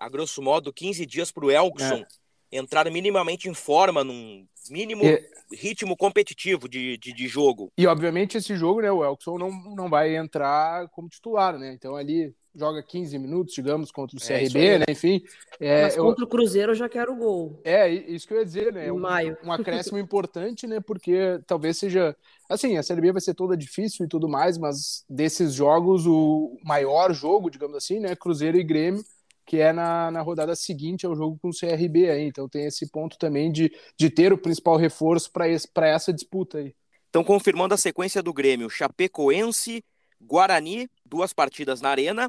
a 0.00 0.08
grosso 0.08 0.40
modo, 0.40 0.72
15 0.72 1.04
dias 1.04 1.30
para 1.30 1.44
o 1.44 1.50
Elkson 1.50 2.04
é. 2.04 2.06
entrar 2.50 2.90
minimamente 2.90 3.48
em 3.48 3.54
forma, 3.54 4.02
num 4.02 4.46
mínimo 4.70 5.04
é. 5.04 5.22
ritmo 5.52 5.96
competitivo 5.96 6.68
de, 6.68 6.96
de, 6.98 7.12
de, 7.12 7.28
jogo. 7.28 7.72
E, 7.76 7.86
obviamente, 7.86 8.36
esse 8.36 8.56
jogo, 8.56 8.80
né, 8.80 8.90
o 8.90 9.04
Elkson 9.04 9.38
não, 9.38 9.50
não 9.74 9.88
vai 9.88 10.16
entrar 10.16 10.88
como 10.88 11.08
titular, 11.08 11.58
né? 11.58 11.72
Então, 11.72 11.96
ali 11.96 12.34
joga 12.54 12.82
15 12.82 13.18
minutos, 13.18 13.54
digamos, 13.54 13.90
contra 13.90 14.16
o 14.16 14.22
é, 14.22 14.44
CRB, 14.44 14.78
né? 14.78 14.84
Enfim. 14.88 15.22
É, 15.58 15.82
Mas 15.82 15.96
contra 15.96 16.22
eu... 16.22 16.26
o 16.26 16.30
Cruzeiro 16.30 16.72
eu 16.72 16.76
já 16.76 16.88
quero 16.88 17.12
o 17.12 17.16
gol. 17.16 17.60
É, 17.64 17.88
isso 17.90 18.26
que 18.26 18.34
eu 18.34 18.38
ia 18.38 18.44
dizer, 18.44 18.72
né? 18.72 18.92
Um, 18.92 19.00
maio. 19.00 19.36
um 19.42 19.52
acréscimo 19.52 19.98
importante, 19.98 20.66
né? 20.66 20.80
Porque 20.80 21.40
talvez 21.46 21.76
seja. 21.76 22.16
Assim, 22.48 22.76
a 22.76 22.82
Série 22.82 23.00
B 23.00 23.10
vai 23.10 23.20
ser 23.20 23.34
toda 23.34 23.56
difícil 23.56 24.04
e 24.04 24.08
tudo 24.08 24.28
mais, 24.28 24.58
mas 24.58 25.04
desses 25.08 25.54
jogos, 25.54 26.06
o 26.06 26.56
maior 26.62 27.12
jogo, 27.12 27.50
digamos 27.50 27.76
assim, 27.76 27.98
né? 27.98 28.14
Cruzeiro 28.14 28.58
e 28.58 28.62
Grêmio, 28.62 29.02
que 29.46 29.58
é 29.58 29.72
na, 29.72 30.10
na 30.10 30.22
rodada 30.22 30.56
seguinte 30.56 31.06
ao 31.06 31.14
jogo 31.14 31.38
com 31.40 31.48
o 31.48 31.54
CRB 31.54 32.10
aí. 32.10 32.26
Então 32.26 32.48
tem 32.48 32.66
esse 32.66 32.88
ponto 32.90 33.18
também 33.18 33.52
de, 33.52 33.70
de 33.96 34.10
ter 34.10 34.32
o 34.32 34.38
principal 34.38 34.76
reforço 34.76 35.30
para 35.32 35.86
essa 35.86 36.12
disputa 36.12 36.58
aí. 36.58 36.74
Então, 37.08 37.22
confirmando 37.22 37.74
a 37.74 37.78
sequência 37.78 38.22
do 38.22 38.32
Grêmio, 38.32 38.68
Chapecoense, 38.68 39.84
Guarani, 40.20 40.88
duas 41.04 41.32
partidas 41.32 41.80
na 41.80 41.90
Arena, 41.90 42.28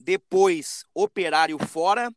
depois 0.00 0.84
Operário 0.94 1.58
fora, 1.58 2.10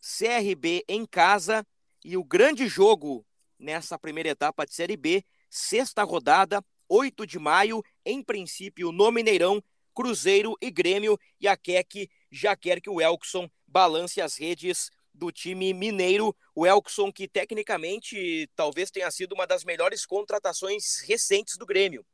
CRB 0.00 0.84
em 0.88 1.04
casa 1.04 1.66
e 2.02 2.16
o 2.16 2.24
grande 2.24 2.66
jogo 2.66 3.26
nessa 3.58 3.98
primeira 3.98 4.30
etapa 4.30 4.64
de 4.64 4.74
Série 4.74 4.96
B, 4.96 5.22
sexta 5.50 6.02
rodada, 6.02 6.64
8 6.88 7.26
de 7.26 7.38
maio, 7.38 7.82
em 8.04 8.22
princípio 8.22 8.90
no 8.90 9.10
Mineirão, 9.12 9.62
Cruzeiro 9.94 10.56
e 10.60 10.70
Grêmio, 10.70 11.18
e 11.38 11.46
a 11.46 11.56
Keck 11.56 12.08
já 12.30 12.56
quer 12.56 12.80
que 12.80 12.88
o 12.88 13.00
Elkson 13.00 13.50
balance 13.70 14.20
as 14.20 14.36
redes 14.36 14.90
do 15.14 15.30
time 15.30 15.72
mineiro. 15.72 16.36
O 16.54 16.66
Elkson, 16.66 17.12
que 17.12 17.28
tecnicamente 17.28 18.48
talvez 18.54 18.90
tenha 18.90 19.10
sido 19.10 19.32
uma 19.32 19.46
das 19.46 19.64
melhores 19.64 20.04
contratações 20.04 21.00
recentes 21.06 21.56
do 21.56 21.66
Grêmio. 21.66 22.04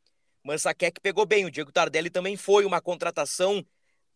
Keck 0.79 1.01
pegou 1.01 1.27
bem, 1.27 1.45
o 1.45 1.51
Diego 1.51 1.73
Tardelli 1.73 2.09
também 2.09 2.37
foi 2.37 2.65
uma 2.65 2.81
contratação 2.81 3.67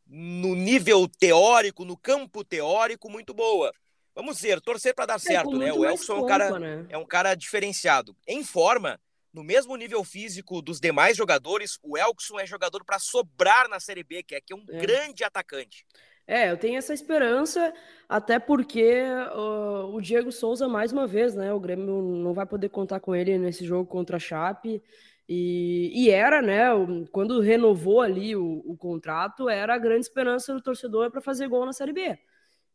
no 0.06 0.54
nível 0.54 1.08
teórico, 1.08 1.84
no 1.84 1.96
campo 1.96 2.44
teórico, 2.44 3.10
muito 3.10 3.34
boa. 3.34 3.72
Vamos 4.14 4.40
ver, 4.40 4.60
torcer 4.60 4.94
para 4.94 5.06
dar 5.06 5.16
é, 5.16 5.18
certo, 5.18 5.56
né? 5.56 5.72
O 5.72 5.84
Elson 5.84 6.16
é 6.16 6.20
um, 6.20 6.26
cara, 6.26 6.58
né? 6.58 6.86
é 6.88 6.98
um 6.98 7.06
cara 7.06 7.34
diferenciado. 7.34 8.16
Em 8.26 8.44
forma, 8.44 9.00
no 9.32 9.42
mesmo 9.42 9.76
nível 9.76 10.02
físico 10.04 10.60
dos 10.60 10.80
demais 10.80 11.16
jogadores, 11.16 11.78
o 11.82 11.96
Elkson 11.96 12.38
é 12.40 12.46
jogador 12.46 12.84
para 12.84 12.98
sobrar 12.98 13.68
na 13.68 13.78
Série 13.78 14.02
B, 14.02 14.22
que 14.22 14.34
é, 14.34 14.40
que 14.40 14.52
é 14.52 14.56
um 14.56 14.64
é. 14.68 14.78
grande 14.78 15.22
atacante. 15.22 15.86
É, 16.30 16.48
eu 16.48 16.56
tenho 16.56 16.78
essa 16.78 16.94
esperança, 16.94 17.74
até 18.08 18.38
porque 18.38 19.02
uh, 19.34 19.92
o 19.92 20.00
Diego 20.00 20.30
Souza, 20.30 20.68
mais 20.68 20.92
uma 20.92 21.04
vez, 21.04 21.34
né? 21.34 21.52
O 21.52 21.58
Grêmio 21.58 22.00
não 22.00 22.32
vai 22.32 22.46
poder 22.46 22.68
contar 22.68 23.00
com 23.00 23.16
ele 23.16 23.36
nesse 23.36 23.64
jogo 23.64 23.84
contra 23.90 24.16
a 24.16 24.20
Chape. 24.20 24.80
E, 25.28 25.90
e, 25.92 26.08
era, 26.08 26.40
né, 26.40 26.66
quando 27.10 27.40
renovou 27.40 28.00
ali 28.00 28.36
o, 28.36 28.62
o, 28.64 28.76
contrato, 28.76 29.48
era 29.48 29.74
a 29.74 29.78
grande 29.78 30.02
esperança 30.02 30.54
do 30.54 30.62
torcedor 30.62 31.10
para 31.10 31.20
fazer 31.20 31.48
gol 31.48 31.66
na 31.66 31.72
Série 31.72 31.92
B. 31.92 32.16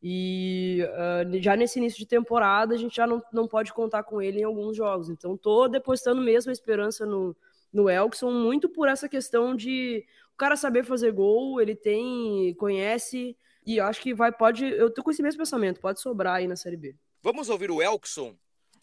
E 0.03 0.85
uh, 0.89 1.41
já 1.41 1.55
nesse 1.55 1.79
início 1.79 1.99
de 1.99 2.05
temporada, 2.05 2.75
a 2.75 2.77
gente 2.77 2.97
já 2.97 3.07
não, 3.07 3.23
não 3.31 3.47
pode 3.47 3.71
contar 3.71 4.03
com 4.03 4.21
ele 4.21 4.41
em 4.41 4.43
alguns 4.43 4.75
jogos. 4.75 5.09
Então, 5.09 5.37
tô 5.37 5.69
depositando 5.69 6.21
mesmo 6.21 6.49
a 6.49 6.53
esperança 6.53 7.05
no, 7.05 7.33
no 7.71 7.89
Elkson, 7.89 8.31
muito 8.31 8.67
por 8.67 8.89
essa 8.89 9.07
questão 9.07 9.55
de 9.55 10.05
o 10.33 10.37
cara 10.37 10.57
saber 10.57 10.83
fazer 10.83 11.13
gol, 11.13 11.61
ele 11.61 11.73
tem, 11.73 12.53
conhece, 12.55 13.37
e 13.65 13.79
acho 13.79 14.01
que 14.01 14.13
vai, 14.13 14.31
pode, 14.31 14.65
eu 14.65 14.93
tô 14.93 15.03
com 15.03 15.11
esse 15.11 15.23
mesmo 15.23 15.39
pensamento, 15.39 15.79
pode 15.79 15.99
sobrar 16.01 16.35
aí 16.35 16.47
na 16.47 16.55
Série 16.55 16.77
B. 16.77 16.95
Vamos 17.21 17.49
ouvir 17.49 17.71
o 17.71 17.81
Elkson 17.81 18.35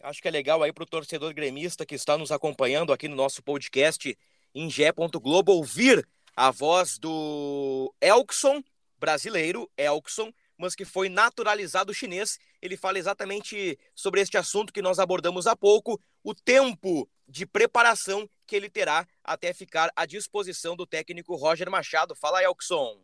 Acho 0.03 0.21
que 0.21 0.27
é 0.27 0.31
legal 0.31 0.61
aí 0.61 0.73
para 0.73 0.83
o 0.83 0.87
torcedor 0.87 1.33
gremista 1.33 1.85
que 1.85 1.95
está 1.95 2.17
nos 2.17 2.29
acompanhando 2.29 2.91
aqui 2.91 3.07
no 3.07 3.15
nosso 3.15 3.41
podcast 3.41 4.17
em 4.53 4.69
Gé. 4.69 4.91
Globo 4.91 5.53
ouvir 5.53 6.05
a 6.35 6.51
voz 6.51 6.97
do 6.97 7.93
Elkson, 8.01 8.61
brasileiro, 8.99 9.71
Elkson, 9.77 10.29
mas 10.57 10.75
que 10.75 10.83
foi 10.83 11.07
naturalizado 11.07 11.93
chinês. 11.93 12.37
Ele 12.61 12.75
fala 12.75 12.99
exatamente 12.99 13.79
sobre 13.95 14.19
este 14.19 14.37
assunto 14.37 14.73
que 14.73 14.81
nós 14.81 14.99
abordamos 14.99 15.47
há 15.47 15.55
pouco, 15.55 15.97
o 16.21 16.35
tempo 16.35 17.09
de 17.25 17.45
preparação 17.45 18.29
que 18.45 18.57
ele 18.57 18.69
terá 18.69 19.07
até 19.23 19.53
ficar 19.53 19.89
à 19.95 20.05
disposição 20.05 20.75
do 20.75 20.85
técnico 20.85 21.33
Roger 21.37 21.71
Machado. 21.71 22.13
Fala, 22.13 22.43
Elkson. 22.43 23.01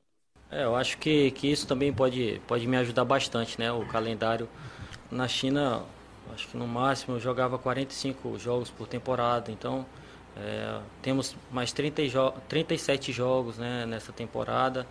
É, 0.52 0.64
eu 0.64 0.76
acho 0.76 0.98
que, 0.98 1.32
que 1.32 1.52
isso 1.52 1.68
também 1.68 1.94
pode, 1.94 2.42
pode 2.48 2.66
me 2.68 2.78
ajudar 2.78 3.06
bastante, 3.06 3.60
né? 3.60 3.72
O 3.72 3.86
calendário 3.86 4.50
na 5.12 5.28
China 5.28 5.84
Acho 6.34 6.48
que 6.48 6.58
no 6.58 6.68
máximo 6.68 7.16
eu 7.16 7.20
jogava 7.20 7.58
45 7.58 8.38
jogos 8.38 8.70
por 8.70 8.88
temporada, 8.88 9.52
então 9.52 9.86
é, 10.38 10.80
temos 11.02 11.36
mais 11.52 11.72
30 11.72 12.08
jo 12.08 12.32
37 12.48 13.12
jogos 13.12 13.58
né, 13.58 13.86
nessa 13.86 14.12
temporada 14.12 14.86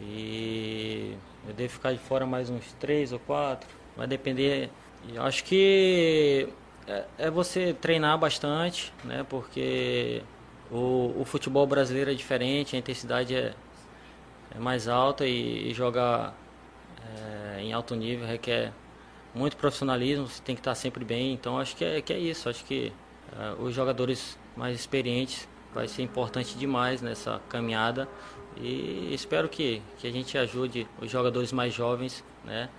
e 0.00 1.16
eu 1.48 1.54
devo 1.54 1.72
ficar 1.72 1.92
de 1.92 1.98
fora 1.98 2.26
mais 2.26 2.50
uns 2.50 2.72
3 2.74 3.12
ou 3.12 3.18
4, 3.20 3.68
vai 3.96 4.06
depender. 4.06 4.70
E 5.08 5.18
acho 5.18 5.44
que 5.44 6.48
é, 6.86 7.04
é, 7.18 7.30
você 7.30 7.72
treinar 7.72 8.18
bastante, 8.18 8.92
né, 9.04 9.24
porque 9.28 10.22
o, 10.70 11.14
o, 11.18 11.24
futebol 11.24 11.66
brasileiro 11.66 12.10
é 12.10 12.14
diferente, 12.14 12.76
a 12.76 12.78
intensidade 12.78 13.34
é, 13.34 13.54
é 14.54 14.58
mais 14.58 14.88
alta 14.88 15.26
e, 15.26 15.70
e 15.70 15.74
jogar 15.74 16.36
é, 17.56 17.60
em 17.60 17.72
alto 17.72 17.94
nível 17.94 18.26
requer 18.26 18.72
muito 19.34 19.56
profissionalismo, 19.56 20.28
você 20.28 20.40
tem 20.42 20.54
que 20.54 20.60
estar 20.60 20.74
sempre 20.74 21.04
bem. 21.04 21.32
Então 21.32 21.58
acho 21.58 21.74
que 21.76 21.84
é, 21.84 22.00
que 22.00 22.12
é 22.12 22.18
isso. 22.18 22.48
Acho 22.48 22.64
que 22.64 22.92
uh, 23.32 23.62
os 23.62 23.74
jogadores 23.74 24.38
mais 24.56 24.78
experientes 24.78 25.48
vai 25.74 25.88
ser 25.88 26.02
importante 26.02 26.56
demais 26.56 27.02
nessa 27.02 27.40
caminhada 27.48 28.08
e 28.56 29.12
espero 29.12 29.48
que, 29.48 29.82
que 29.98 30.06
a 30.06 30.12
gente 30.12 30.38
ajude 30.38 30.86
os 31.00 31.10
jogadores 31.10 31.50
mais 31.50 31.74
jovens 31.74 32.24
né, 32.44 32.70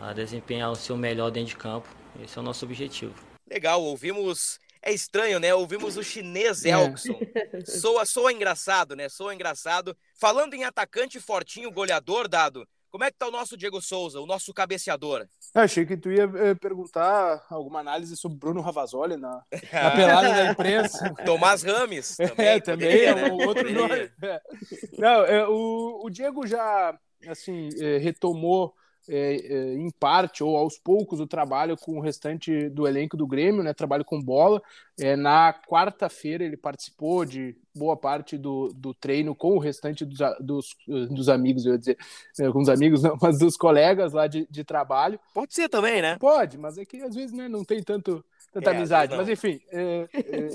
a 0.00 0.12
desempenhar 0.12 0.70
o 0.70 0.76
seu 0.76 0.96
melhor 0.96 1.30
dentro 1.30 1.50
de 1.50 1.56
campo. 1.56 1.88
Esse 2.22 2.38
é 2.38 2.40
o 2.40 2.44
nosso 2.44 2.64
objetivo. 2.64 3.14
Legal, 3.50 3.82
ouvimos. 3.82 4.60
É 4.86 4.92
estranho, 4.92 5.40
né? 5.40 5.52
Ouvimos 5.52 5.96
o 5.96 6.02
chinês 6.04 6.64
é. 6.64 6.70
Elkson. 6.70 7.18
É. 7.34 7.60
Soa, 7.66 8.06
soa 8.06 8.32
engraçado, 8.32 8.94
né? 8.94 9.08
Soa 9.08 9.34
engraçado. 9.34 9.96
Falando 10.14 10.54
em 10.54 10.62
atacante 10.62 11.18
fortinho, 11.18 11.72
goleador, 11.72 12.28
dado. 12.28 12.64
Como 12.88 13.02
é 13.02 13.10
que 13.10 13.18
tá 13.18 13.26
o 13.26 13.32
nosso 13.32 13.56
Diego 13.56 13.82
Souza, 13.82 14.20
o 14.20 14.26
nosso 14.26 14.54
cabeceador? 14.54 15.26
Eu 15.52 15.60
achei 15.60 15.84
que 15.84 15.96
tu 15.96 16.12
ia 16.12 16.30
eh, 16.36 16.54
perguntar 16.54 17.44
alguma 17.50 17.80
análise 17.80 18.16
sobre 18.16 18.38
Bruno 18.38 18.60
Ravazoli 18.60 19.16
na, 19.16 19.42
na 19.72 19.90
pelada 19.90 20.28
da 20.28 20.52
imprensa. 20.52 21.12
Tomás 21.26 21.64
Rames. 21.64 22.16
Também, 22.16 22.46
é, 22.46 22.60
também 22.60 23.04
é 23.06 23.32
um 23.32 23.44
outro 23.44 23.68
nome. 23.72 24.08
É. 24.22 24.40
Não, 24.96 25.24
é, 25.24 25.48
o, 25.48 26.02
o 26.04 26.10
Diego 26.10 26.46
já 26.46 26.96
assim, 27.28 27.70
é, 27.80 27.98
retomou 27.98 28.72
é, 29.08 29.36
é, 29.36 29.74
em 29.74 29.90
parte 29.90 30.42
ou 30.42 30.56
aos 30.56 30.78
poucos 30.78 31.20
o 31.20 31.26
trabalho 31.26 31.76
com 31.76 31.98
o 31.98 32.00
restante 32.00 32.68
do 32.70 32.86
elenco 32.86 33.16
do 33.16 33.26
Grêmio, 33.26 33.62
né? 33.62 33.72
Trabalho 33.72 34.04
com 34.04 34.20
bola. 34.20 34.60
É, 34.98 35.14
na 35.14 35.52
quarta-feira 35.52 36.44
ele 36.44 36.56
participou 36.56 37.24
de 37.24 37.56
boa 37.74 37.96
parte 37.96 38.38
do, 38.38 38.72
do 38.74 38.94
treino 38.94 39.34
com 39.34 39.54
o 39.54 39.58
restante 39.58 40.04
dos, 40.04 40.18
dos, 40.40 40.76
dos 40.86 41.28
amigos, 41.28 41.66
eu 41.66 41.72
ia 41.72 41.78
dizer, 41.78 41.98
é, 42.40 42.50
com 42.50 42.60
os 42.60 42.68
amigos, 42.68 43.02
não, 43.02 43.16
mas 43.20 43.38
dos 43.38 43.56
colegas 43.56 44.12
lá 44.12 44.26
de, 44.26 44.46
de 44.50 44.64
trabalho. 44.64 45.20
Pode 45.34 45.54
ser 45.54 45.68
também, 45.68 46.00
né? 46.00 46.16
Pode, 46.18 46.58
mas 46.58 46.78
é 46.78 46.84
que 46.84 47.02
às 47.02 47.14
vezes 47.14 47.32
né, 47.32 47.48
não 47.48 47.64
tem 47.64 47.82
tanto, 47.82 48.24
tanta 48.52 48.70
é, 48.70 48.76
amizade. 48.76 49.16
Mas 49.16 49.28
enfim, 49.28 49.60
é, 49.70 50.08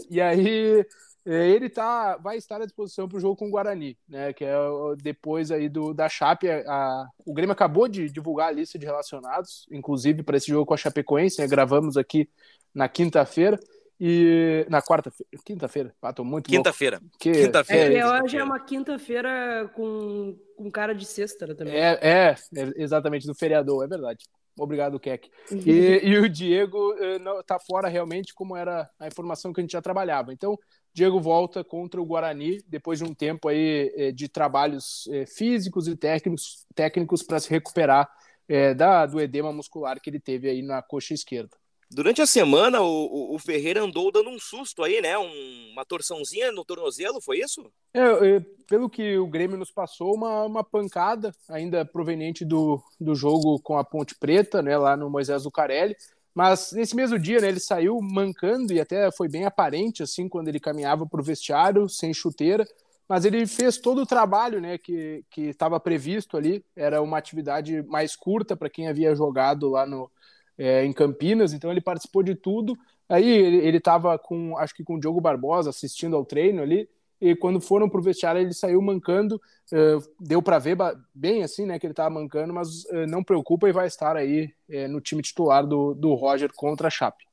e 0.09 0.19
aí 0.19 0.85
ele 1.25 1.69
tá, 1.69 2.17
vai 2.17 2.37
estar 2.37 2.61
à 2.61 2.65
disposição 2.65 3.07
para 3.07 3.17
o 3.17 3.19
jogo 3.19 3.35
com 3.35 3.47
o 3.47 3.51
Guarani, 3.51 3.97
né? 4.07 4.33
Que 4.33 4.45
é 4.45 4.55
depois 5.01 5.51
aí 5.51 5.69
do, 5.69 5.93
da 5.93 6.09
Chape. 6.09 6.49
A, 6.49 7.07
o 7.25 7.33
Grêmio 7.33 7.53
acabou 7.53 7.87
de 7.87 8.09
divulgar 8.09 8.49
a 8.49 8.51
lista 8.51 8.79
de 8.79 8.85
relacionados, 8.85 9.67
inclusive 9.71 10.23
para 10.23 10.37
esse 10.37 10.47
jogo 10.47 10.65
com 10.65 10.73
a 10.73 10.77
Chapecoense. 10.77 11.39
Né, 11.39 11.47
gravamos 11.47 11.95
aqui 11.95 12.29
na 12.73 12.89
quinta-feira. 12.89 13.59
E 14.03 14.65
na 14.67 14.81
quarta-feira, 14.81 15.29
quinta-feira, 15.45 15.93
ah, 16.01 16.11
tô 16.11 16.23
muito 16.23 16.49
Quinta-feira. 16.49 16.99
Quinta-feira. 17.19 17.93
É, 17.93 18.23
hoje 18.23 18.35
é 18.35 18.43
uma 18.43 18.59
quinta-feira 18.59 19.71
com, 19.75 20.35
com 20.57 20.71
cara 20.71 20.95
de 20.95 21.05
sexta 21.05 21.53
também. 21.53 21.75
É, 21.75 21.99
é, 22.01 22.35
é, 22.57 22.71
exatamente, 22.77 23.27
do 23.27 23.35
feriador, 23.35 23.85
é 23.85 23.87
verdade. 23.87 24.25
Obrigado, 24.57 24.99
Keck. 24.99 25.29
E, 25.51 26.01
e, 26.03 26.17
o 26.17 26.27
Diego 26.27 26.95
eh, 26.97 27.19
não, 27.19 27.43
tá 27.43 27.59
fora 27.59 27.87
realmente, 27.87 28.33
como 28.33 28.57
era 28.57 28.89
a 28.99 29.05
informação 29.05 29.53
que 29.53 29.61
a 29.61 29.63
gente 29.63 29.73
já 29.73 29.81
trabalhava. 29.83 30.33
Então, 30.33 30.57
Diego 30.91 31.21
volta 31.21 31.63
contra 31.63 32.01
o 32.01 32.05
Guarani 32.05 32.59
depois 32.67 32.97
de 32.97 33.05
um 33.05 33.13
tempo 33.13 33.47
aí 33.47 33.93
eh, 33.95 34.11
de 34.11 34.27
trabalhos 34.27 35.07
eh, 35.11 35.27
físicos 35.27 35.87
e 35.87 35.95
técnicos 35.95 36.65
técnicos 36.73 37.21
para 37.21 37.39
se 37.39 37.51
recuperar 37.51 38.09
eh, 38.49 38.73
da, 38.73 39.05
do 39.05 39.21
edema 39.21 39.53
muscular 39.53 40.01
que 40.01 40.09
ele 40.09 40.19
teve 40.19 40.49
aí 40.49 40.63
na 40.63 40.81
coxa 40.81 41.13
esquerda. 41.13 41.60
Durante 41.93 42.21
a 42.21 42.25
semana, 42.25 42.81
o, 42.81 43.35
o 43.35 43.39
Ferreira 43.39 43.83
andou 43.83 44.11
dando 44.11 44.29
um 44.29 44.39
susto 44.39 44.81
aí, 44.81 45.01
né? 45.01 45.17
Um, 45.17 45.71
uma 45.73 45.83
torçãozinha 45.83 46.49
no 46.49 46.63
tornozelo, 46.63 47.19
foi 47.19 47.39
isso? 47.39 47.69
É, 47.93 47.99
é, 47.99 48.39
pelo 48.69 48.89
que 48.89 49.17
o 49.17 49.27
Grêmio 49.27 49.57
nos 49.57 49.71
passou, 49.71 50.15
uma, 50.15 50.45
uma 50.45 50.63
pancada 50.63 51.33
ainda 51.49 51.83
proveniente 51.83 52.45
do, 52.45 52.81
do 52.97 53.13
jogo 53.13 53.59
com 53.59 53.77
a 53.77 53.83
Ponte 53.83 54.15
Preta, 54.15 54.61
né? 54.61 54.77
Lá 54.77 54.95
no 54.95 55.09
Moisés 55.09 55.41
Zucarelli. 55.41 55.95
Mas 56.33 56.71
nesse 56.71 56.95
mesmo 56.95 57.19
dia, 57.19 57.41
né, 57.41 57.49
ele 57.49 57.59
saiu 57.59 57.99
mancando 58.01 58.71
e 58.71 58.79
até 58.79 59.11
foi 59.11 59.27
bem 59.27 59.43
aparente, 59.43 60.01
assim, 60.01 60.29
quando 60.29 60.47
ele 60.47 60.61
caminhava 60.61 61.05
para 61.05 61.19
o 61.19 61.23
vestiário, 61.23 61.89
sem 61.89 62.13
chuteira. 62.13 62.65
Mas 63.05 63.25
ele 63.25 63.45
fez 63.45 63.77
todo 63.77 64.03
o 64.03 64.05
trabalho 64.05 64.61
né, 64.61 64.77
que 64.77 65.25
estava 65.35 65.77
previsto 65.77 66.37
ali. 66.37 66.63
Era 66.73 67.01
uma 67.01 67.17
atividade 67.17 67.83
mais 67.83 68.15
curta 68.15 68.55
para 68.55 68.69
quem 68.69 68.87
havia 68.87 69.13
jogado 69.13 69.69
lá 69.69 69.85
no, 69.85 70.09
é, 70.57 70.85
em 70.85 70.93
Campinas, 70.93 71.53
então 71.53 71.71
ele 71.71 71.81
participou 71.81 72.23
de 72.23 72.35
tudo. 72.35 72.77
Aí 73.09 73.27
ele 73.27 73.77
estava 73.77 74.17
com, 74.17 74.57
acho 74.57 74.73
que 74.73 74.83
com 74.83 74.95
o 74.95 74.99
Diogo 74.99 75.19
Barbosa 75.19 75.69
assistindo 75.69 76.15
ao 76.15 76.23
treino 76.23 76.61
ali, 76.61 76.87
e 77.21 77.35
quando 77.35 77.61
foram 77.61 77.87
para 77.87 77.99
o 77.99 78.03
vestiário 78.03 78.41
ele 78.41 78.53
saiu 78.53 78.81
mancando, 78.81 79.35
uh, 79.35 80.11
deu 80.19 80.41
para 80.41 80.57
ver 80.57 80.75
bem 81.13 81.43
assim, 81.43 81.67
né, 81.67 81.77
que 81.77 81.85
ele 81.85 81.91
estava 81.93 82.09
mancando, 82.09 82.51
mas 82.51 82.83
uh, 82.85 83.05
não 83.07 83.23
preocupa 83.23 83.69
e 83.69 83.71
vai 83.71 83.85
estar 83.85 84.17
aí 84.17 84.51
uh, 84.69 84.87
no 84.87 84.99
time 84.99 85.21
titular 85.21 85.65
do, 85.67 85.93
do 85.93 86.15
Roger 86.15 86.51
contra 86.55 86.87
a 86.87 86.91
Chape. 86.91 87.23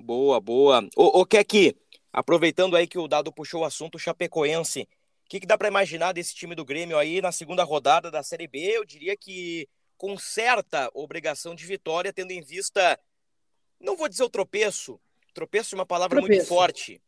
Boa, 0.00 0.40
boa. 0.40 0.88
O, 0.96 1.20
o 1.20 1.26
Keki, 1.26 1.76
aproveitando 2.10 2.74
aí 2.74 2.86
que 2.86 2.98
o 2.98 3.06
Dado 3.06 3.30
puxou 3.30 3.60
o 3.60 3.64
assunto 3.66 3.98
chapecoense, 3.98 4.88
o 5.26 5.28
que, 5.28 5.40
que 5.40 5.46
dá 5.46 5.58
para 5.58 5.68
imaginar 5.68 6.12
desse 6.12 6.34
time 6.34 6.54
do 6.54 6.64
Grêmio 6.64 6.96
aí 6.96 7.20
na 7.20 7.32
segunda 7.32 7.64
rodada 7.64 8.10
da 8.10 8.22
Série 8.22 8.48
B? 8.48 8.58
Eu 8.58 8.84
diria 8.84 9.14
que 9.14 9.68
com 10.02 10.18
certa 10.18 10.90
obrigação 10.94 11.54
de 11.54 11.64
vitória, 11.64 12.12
tendo 12.12 12.32
em 12.32 12.42
vista, 12.42 12.98
não 13.80 13.96
vou 13.96 14.08
dizer 14.08 14.24
o 14.24 14.28
tropeço, 14.28 15.00
tropeço 15.32 15.76
é 15.76 15.78
uma 15.78 15.86
palavra 15.86 16.18
tropeço. 16.18 16.38
muito 16.38 16.48
forte. 16.48 17.00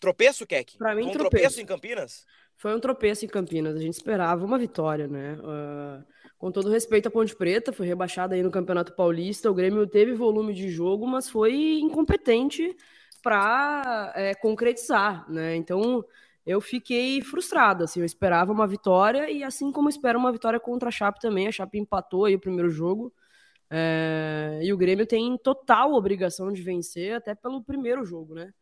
Tropeço, 0.00 0.46
Keck? 0.46 0.78
Para 0.78 0.94
mim, 0.94 1.02
um 1.02 1.10
tropeço. 1.10 1.30
tropeço 1.30 1.60
em 1.60 1.66
Campinas? 1.66 2.24
Foi 2.56 2.74
um 2.74 2.80
tropeço 2.80 3.26
em 3.26 3.28
Campinas. 3.28 3.76
A 3.76 3.80
gente 3.80 3.92
esperava 3.92 4.46
uma 4.46 4.56
vitória, 4.56 5.06
né? 5.06 5.34
Uh, 5.34 6.04
com 6.38 6.50
todo 6.50 6.70
respeito 6.70 7.08
à 7.08 7.10
Ponte 7.10 7.36
Preta, 7.36 7.70
foi 7.70 7.86
rebaixada 7.86 8.34
aí 8.34 8.42
no 8.42 8.50
Campeonato 8.50 8.94
Paulista. 8.94 9.50
O 9.50 9.54
Grêmio 9.54 9.86
teve 9.86 10.14
volume 10.14 10.54
de 10.54 10.70
jogo, 10.70 11.06
mas 11.06 11.28
foi 11.28 11.80
incompetente 11.80 12.74
para 13.22 14.14
é, 14.16 14.34
concretizar, 14.34 15.30
né? 15.30 15.54
Então, 15.54 16.02
eu 16.46 16.60
fiquei 16.60 17.20
frustrado, 17.20 17.84
assim, 17.84 18.00
eu 18.00 18.06
esperava 18.06 18.52
uma 18.52 18.66
vitória 18.66 19.28
e 19.28 19.42
assim 19.42 19.72
como 19.72 19.88
espero 19.88 20.18
uma 20.18 20.30
vitória 20.30 20.60
contra 20.60 20.88
a 20.88 20.92
Chape 20.92 21.20
também, 21.20 21.48
a 21.48 21.52
Chape 21.52 21.78
empatou 21.78 22.24
aí 22.24 22.36
o 22.36 22.40
primeiro 22.40 22.70
jogo 22.70 23.12
é... 23.68 24.60
e 24.62 24.72
o 24.72 24.76
Grêmio 24.76 25.04
tem 25.06 25.36
total 25.38 25.92
obrigação 25.94 26.52
de 26.52 26.62
vencer 26.62 27.14
até 27.16 27.34
pelo 27.34 27.64
primeiro 27.64 28.04
jogo, 28.04 28.34
né? 28.34 28.52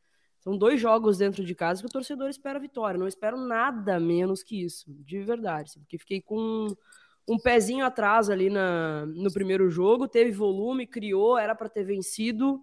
São 0.41 0.57
dois 0.57 0.81
jogos 0.81 1.19
dentro 1.19 1.45
de 1.45 1.55
casa 1.55 1.81
que 1.81 1.87
o 1.87 1.93
torcedor 1.93 2.29
espera 2.29 2.59
vitória, 2.59 2.99
não 2.99 3.09
espero 3.09 3.37
nada 3.37 4.01
menos 4.01 4.43
que 4.43 4.63
isso, 4.63 4.87
de 4.89 5.21
verdade, 5.21 5.71
assim, 5.71 5.81
porque 5.81 5.99
fiquei 5.99 6.23
com 6.23 6.69
um 7.29 7.39
pezinho 7.39 7.85
atrás 7.85 8.29
ali 8.31 8.49
na, 8.51 9.07
no 9.07 9.33
primeiro 9.33 9.71
jogo, 9.71 10.09
teve 10.09 10.31
volume, 10.31 10.87
criou, 10.87 11.39
era 11.39 11.55
para 11.55 11.69
ter 11.69 11.85
vencido, 11.85 12.63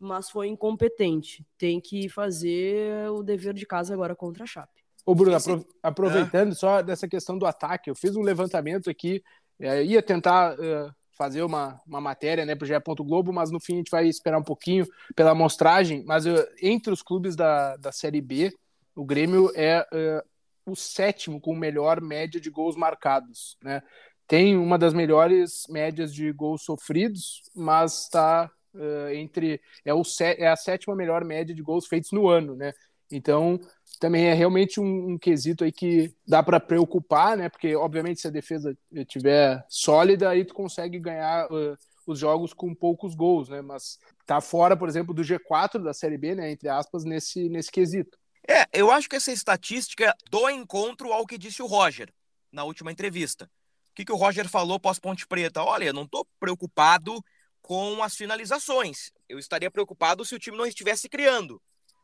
mas 0.00 0.30
foi 0.30 0.48
incompetente. 0.48 1.46
Tem 1.58 1.78
que 1.78 2.08
fazer 2.08 3.10
o 3.10 3.22
dever 3.22 3.52
de 3.52 3.66
casa 3.66 3.92
agora 3.92 4.16
contra 4.16 4.44
a 4.44 4.46
Chape. 4.46 4.82
Ô, 5.04 5.14
Bruno, 5.14 5.36
apro 5.36 5.66
aproveitando 5.82 6.54
só 6.54 6.82
dessa 6.82 7.06
questão 7.06 7.36
do 7.36 7.46
ataque, 7.46 7.90
eu 7.90 7.94
fiz 7.94 8.16
um 8.16 8.22
levantamento 8.22 8.88
aqui, 8.88 9.22
é, 9.58 9.82
ia 9.84 10.02
tentar 10.02 10.54
uh, 10.54 10.90
fazer 11.12 11.42
uma, 11.42 11.80
uma 11.86 12.00
matéria 12.00 12.46
né, 12.46 12.54
para 12.54 12.64
o 12.64 12.66
GE. 12.66 13.04
Globo, 13.04 13.32
mas 13.32 13.50
no 13.50 13.60
fim 13.60 13.74
a 13.74 13.76
gente 13.76 13.90
vai 13.90 14.06
esperar 14.06 14.38
um 14.38 14.44
pouquinho 14.44 14.86
pela 15.14 15.32
amostragem. 15.32 16.02
Mas 16.06 16.24
uh, 16.26 16.46
entre 16.62 16.92
os 16.92 17.02
clubes 17.02 17.36
da, 17.36 17.76
da 17.76 17.92
Série 17.92 18.22
B, 18.22 18.52
o 18.94 19.04
Grêmio 19.04 19.50
é 19.54 19.86
uh, 19.92 20.70
o 20.70 20.74
sétimo 20.74 21.40
com 21.40 21.54
melhor 21.54 22.00
média 22.00 22.40
de 22.40 22.48
gols 22.50 22.76
marcados. 22.76 23.58
Né? 23.62 23.82
Tem 24.26 24.56
uma 24.56 24.78
das 24.78 24.94
melhores 24.94 25.64
médias 25.68 26.14
de 26.14 26.32
gols 26.32 26.62
sofridos, 26.62 27.42
mas 27.54 28.04
está 28.04 28.50
uh, 28.74 29.08
entre 29.14 29.60
é, 29.84 29.92
o 29.92 30.02
é 30.20 30.48
a 30.48 30.56
sétima 30.56 30.94
melhor 30.94 31.24
média 31.24 31.54
de 31.54 31.62
gols 31.62 31.86
feitos 31.86 32.12
no 32.12 32.28
ano, 32.28 32.54
né? 32.54 32.72
Então 33.10 33.58
também 33.98 34.26
é 34.26 34.34
realmente 34.34 34.80
um, 34.80 35.10
um 35.10 35.18
quesito 35.18 35.64
aí 35.64 35.72
que 35.72 36.14
dá 36.26 36.42
para 36.42 36.60
preocupar, 36.60 37.36
né? 37.36 37.48
Porque 37.48 37.74
obviamente 37.74 38.20
se 38.20 38.28
a 38.28 38.30
defesa 38.30 38.76
estiver 38.92 39.64
sólida, 39.68 40.30
aí 40.30 40.44
tu 40.44 40.54
consegue 40.54 40.98
ganhar 40.98 41.46
uh, 41.50 41.76
os 42.06 42.18
jogos 42.18 42.52
com 42.52 42.74
poucos 42.74 43.14
gols, 43.14 43.48
né? 43.48 43.60
Mas 43.60 43.98
tá 44.24 44.40
fora, 44.40 44.76
por 44.76 44.88
exemplo, 44.88 45.12
do 45.12 45.22
G4 45.22 45.82
da 45.82 45.92
Série 45.92 46.18
B, 46.18 46.34
né? 46.34 46.50
Entre 46.50 46.68
aspas, 46.68 47.04
nesse 47.04 47.48
nesse 47.48 47.70
quesito. 47.70 48.18
É, 48.48 48.66
eu 48.72 48.90
acho 48.90 49.08
que 49.08 49.16
essa 49.16 49.32
estatística 49.32 50.14
do 50.30 50.48
encontro 50.48 51.12
ao 51.12 51.26
que 51.26 51.38
disse 51.38 51.62
o 51.62 51.66
Roger 51.66 52.12
na 52.50 52.64
última 52.64 52.90
entrevista. 52.90 53.44
O 53.90 53.94
que, 53.94 54.04
que 54.04 54.12
o 54.12 54.16
Roger 54.16 54.48
falou 54.48 54.80
pós 54.80 54.98
Ponte 54.98 55.26
Preta? 55.26 55.62
Olha, 55.62 55.84
eu 55.84 55.92
não 55.92 56.04
estou 56.04 56.26
preocupado 56.38 57.22
com 57.70 58.02
as 58.02 58.16
finalizações. 58.16 59.12
Eu 59.28 59.38
estaria 59.38 59.70
preocupado 59.70 60.24
se 60.24 60.34
o 60.34 60.40
time 60.40 60.56
não 60.56 60.66
estivesse 60.66 61.08
criando. 61.08 61.62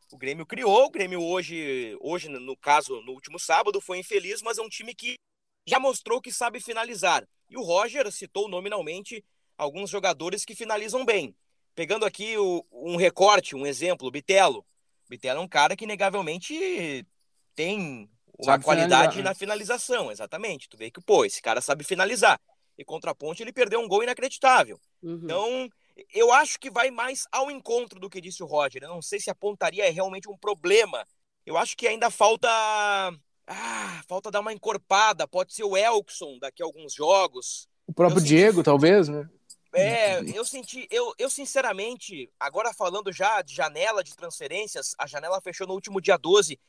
O 0.09 0.17
Grêmio 0.17 0.45
criou, 0.45 0.85
o 0.85 0.89
Grêmio 0.89 1.21
hoje, 1.21 1.93
hoje 1.99 2.29
no 2.29 2.55
caso, 2.55 3.01
no 3.01 3.11
último 3.11 3.37
sábado, 3.37 3.81
foi 3.81 3.97
infeliz, 3.97 4.41
mas 4.41 4.57
é 4.57 4.61
um 4.61 4.69
time 4.69 4.95
que 4.95 5.15
já 5.67 5.77
mostrou 5.77 6.21
que 6.21 6.31
sabe 6.31 6.61
finalizar. 6.61 7.27
E 7.49 7.57
o 7.57 7.61
Roger 7.61 8.09
citou 8.13 8.47
nominalmente 8.47 9.21
alguns 9.57 9.89
jogadores 9.89 10.45
que 10.45 10.55
finalizam 10.55 11.03
bem. 11.03 11.35
Pegando 11.75 12.05
aqui 12.05 12.37
o, 12.37 12.65
um 12.71 12.95
recorte, 12.95 13.53
um 13.53 13.65
exemplo, 13.65 14.07
o 14.07 14.11
Bitelo. 14.11 14.65
Bitelo 15.09 15.41
é 15.41 15.43
um 15.43 15.49
cara 15.49 15.75
que 15.75 15.85
negavelmente 15.85 17.05
tem 17.53 18.09
uma 18.39 18.53
sabe 18.53 18.63
qualidade 18.63 19.15
finalizar. 19.17 19.23
na 19.25 19.35
finalização, 19.35 20.11
exatamente. 20.13 20.69
Tu 20.69 20.77
vê 20.77 20.89
que, 20.89 21.01
pô, 21.01 21.25
esse 21.25 21.41
cara 21.41 21.59
sabe 21.59 21.83
finalizar 21.83 22.39
e 22.77 22.85
contra 22.85 23.11
a 23.11 23.15
Ponte 23.15 23.41
ele 23.41 23.53
perdeu 23.53 23.79
um 23.79 23.87
gol 23.87 24.03
inacreditável. 24.03 24.79
Uhum. 25.01 25.21
Então, 25.23 25.69
eu 26.13 26.31
acho 26.31 26.59
que 26.59 26.69
vai 26.69 26.91
mais 26.91 27.25
ao 27.31 27.49
encontro 27.49 27.99
do 27.99 28.09
que 28.09 28.21
disse 28.21 28.43
o 28.43 28.45
Roger. 28.45 28.83
Eu 28.83 28.89
não 28.89 29.01
sei 29.01 29.19
se 29.19 29.29
a 29.29 29.35
pontaria 29.35 29.87
é 29.87 29.89
realmente 29.89 30.29
um 30.29 30.37
problema. 30.37 31.05
Eu 31.45 31.57
acho 31.57 31.75
que 31.75 31.87
ainda 31.87 32.09
falta. 32.09 32.49
Ah, 33.47 34.03
falta 34.07 34.29
dar 34.29 34.41
uma 34.41 34.53
encorpada. 34.53 35.27
Pode 35.27 35.53
ser 35.53 35.63
o 35.63 35.77
Elkson 35.77 36.37
daqui 36.39 36.61
a 36.61 36.65
alguns 36.65 36.93
jogos. 36.93 37.67
O 37.87 37.93
próprio 37.93 38.19
senti... 38.19 38.35
Diego, 38.35 38.61
talvez, 38.61 39.07
né? 39.07 39.27
É, 39.73 40.19
eu 40.35 40.43
senti, 40.43 40.87
eu, 40.89 41.13
eu 41.17 41.29
sinceramente, 41.29 42.31
agora 42.39 42.73
falando 42.73 43.11
já 43.11 43.41
de 43.41 43.53
janela 43.53 44.03
de 44.03 44.15
transferências, 44.15 44.95
a 44.97 45.05
janela 45.05 45.41
fechou 45.41 45.67
no 45.67 45.73
último 45.73 46.01
dia 46.01 46.17
12. 46.17 46.59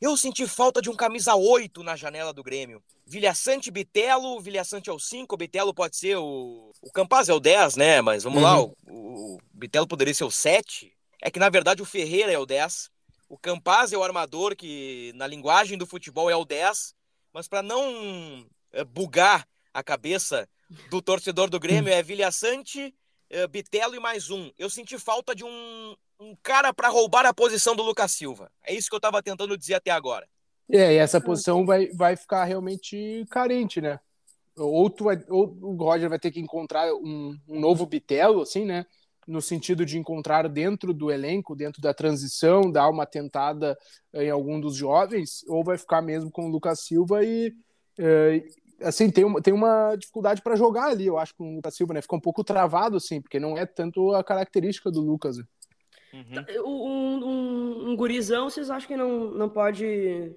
Eu 0.00 0.16
senti 0.16 0.46
falta 0.46 0.82
de 0.82 0.90
um 0.90 0.94
camisa 0.94 1.34
8 1.34 1.82
na 1.82 1.96
janela 1.96 2.32
do 2.32 2.42
Grêmio. 2.42 2.82
Vilhaçante 3.06 3.70
Bitelo, 3.70 4.40
Vilhaçante 4.40 4.90
é 4.90 4.92
o 4.92 4.98
5, 4.98 5.34
o 5.34 5.38
Bitelo 5.38 5.72
pode 5.72 5.96
ser 5.96 6.16
o. 6.16 6.72
O 6.82 6.92
Campaz 6.92 7.28
é 7.28 7.32
o 7.32 7.40
10, 7.40 7.76
né? 7.76 8.02
Mas 8.02 8.24
vamos 8.24 8.42
uhum. 8.42 8.44
lá, 8.44 8.60
o, 8.60 8.74
o 8.86 9.38
Bitelo 9.52 9.86
poderia 9.86 10.12
ser 10.12 10.24
o 10.24 10.30
7. 10.30 10.92
É 11.22 11.30
que 11.30 11.38
na 11.38 11.48
verdade 11.48 11.80
o 11.80 11.86
Ferreira 11.86 12.30
é 12.30 12.38
o 12.38 12.44
10. 12.44 12.90
O 13.28 13.38
Campaz 13.38 13.92
é 13.92 13.96
o 13.96 14.04
armador, 14.04 14.54
que 14.54 15.12
na 15.14 15.26
linguagem 15.26 15.78
do 15.78 15.86
futebol 15.86 16.28
é 16.28 16.36
o 16.36 16.44
10. 16.44 16.94
Mas 17.32 17.48
para 17.48 17.62
não 17.62 18.46
é, 18.72 18.84
bugar 18.84 19.48
a 19.72 19.82
cabeça 19.82 20.48
do 20.90 21.00
torcedor 21.00 21.48
do 21.48 21.60
Grêmio, 21.60 21.92
é 21.92 22.02
Vilhaçante, 22.02 22.94
é, 23.30 23.46
Bitelo 23.46 23.94
e 23.94 24.00
mais 24.00 24.30
um. 24.30 24.50
Eu 24.58 24.68
senti 24.68 24.98
falta 24.98 25.34
de 25.34 25.44
um, 25.44 25.96
um 26.20 26.36
cara 26.42 26.72
para 26.72 26.88
roubar 26.88 27.26
a 27.26 27.34
posição 27.34 27.76
do 27.76 27.82
Lucas 27.82 28.12
Silva. 28.12 28.50
É 28.64 28.74
isso 28.74 28.88
que 28.88 28.94
eu 28.94 28.98
estava 28.98 29.22
tentando 29.22 29.56
dizer 29.56 29.74
até 29.74 29.90
agora. 29.90 30.26
É, 30.70 30.94
e 30.94 30.96
essa 30.96 31.20
posição 31.20 31.64
vai, 31.64 31.88
vai 31.88 32.16
ficar 32.16 32.44
realmente 32.44 33.24
carente, 33.30 33.80
né? 33.80 34.00
Ou, 34.56 34.88
tu 34.90 35.04
vai, 35.04 35.22
ou 35.28 35.56
o 35.60 35.76
Roger 35.76 36.08
vai 36.08 36.18
ter 36.18 36.30
que 36.30 36.40
encontrar 36.40 36.92
um, 36.94 37.38
um 37.46 37.60
novo 37.60 37.86
Bitelo, 37.86 38.42
assim, 38.42 38.64
né? 38.64 38.86
no 39.26 39.42
sentido 39.42 39.84
de 39.84 39.98
encontrar 39.98 40.48
dentro 40.48 40.94
do 40.94 41.10
elenco, 41.10 41.56
dentro 41.56 41.82
da 41.82 41.92
transição, 41.92 42.70
dar 42.70 42.88
uma 42.88 43.04
tentada 43.04 43.76
em 44.14 44.30
algum 44.30 44.60
dos 44.60 44.76
jovens, 44.76 45.44
ou 45.48 45.64
vai 45.64 45.76
ficar 45.76 46.00
mesmo 46.00 46.30
com 46.30 46.46
o 46.46 46.48
Lucas 46.48 46.84
Silva 46.84 47.24
e, 47.24 47.52
é, 47.98 48.44
assim, 48.82 49.10
tem 49.10 49.24
uma, 49.24 49.42
tem 49.42 49.52
uma 49.52 49.96
dificuldade 49.96 50.42
para 50.42 50.54
jogar 50.54 50.90
ali, 50.90 51.06
eu 51.06 51.18
acho, 51.18 51.34
com 51.34 51.50
o 51.50 51.56
Lucas 51.56 51.74
Silva, 51.74 51.94
né? 51.94 52.02
Fica 52.02 52.14
um 52.14 52.20
pouco 52.20 52.44
travado, 52.44 52.98
assim, 52.98 53.20
porque 53.20 53.40
não 53.40 53.58
é 53.58 53.66
tanto 53.66 54.14
a 54.14 54.22
característica 54.22 54.90
do 54.92 55.00
Lucas. 55.00 55.38
Né? 55.38 55.44
Uhum. 56.12 56.64
Um, 56.64 57.26
um, 57.26 57.90
um, 57.90 57.96
gurizão, 57.96 58.48
vocês 58.48 58.70
acham 58.70 58.88
que 58.88 58.96
não, 58.96 59.30
não 59.30 59.48
pode 59.48 60.32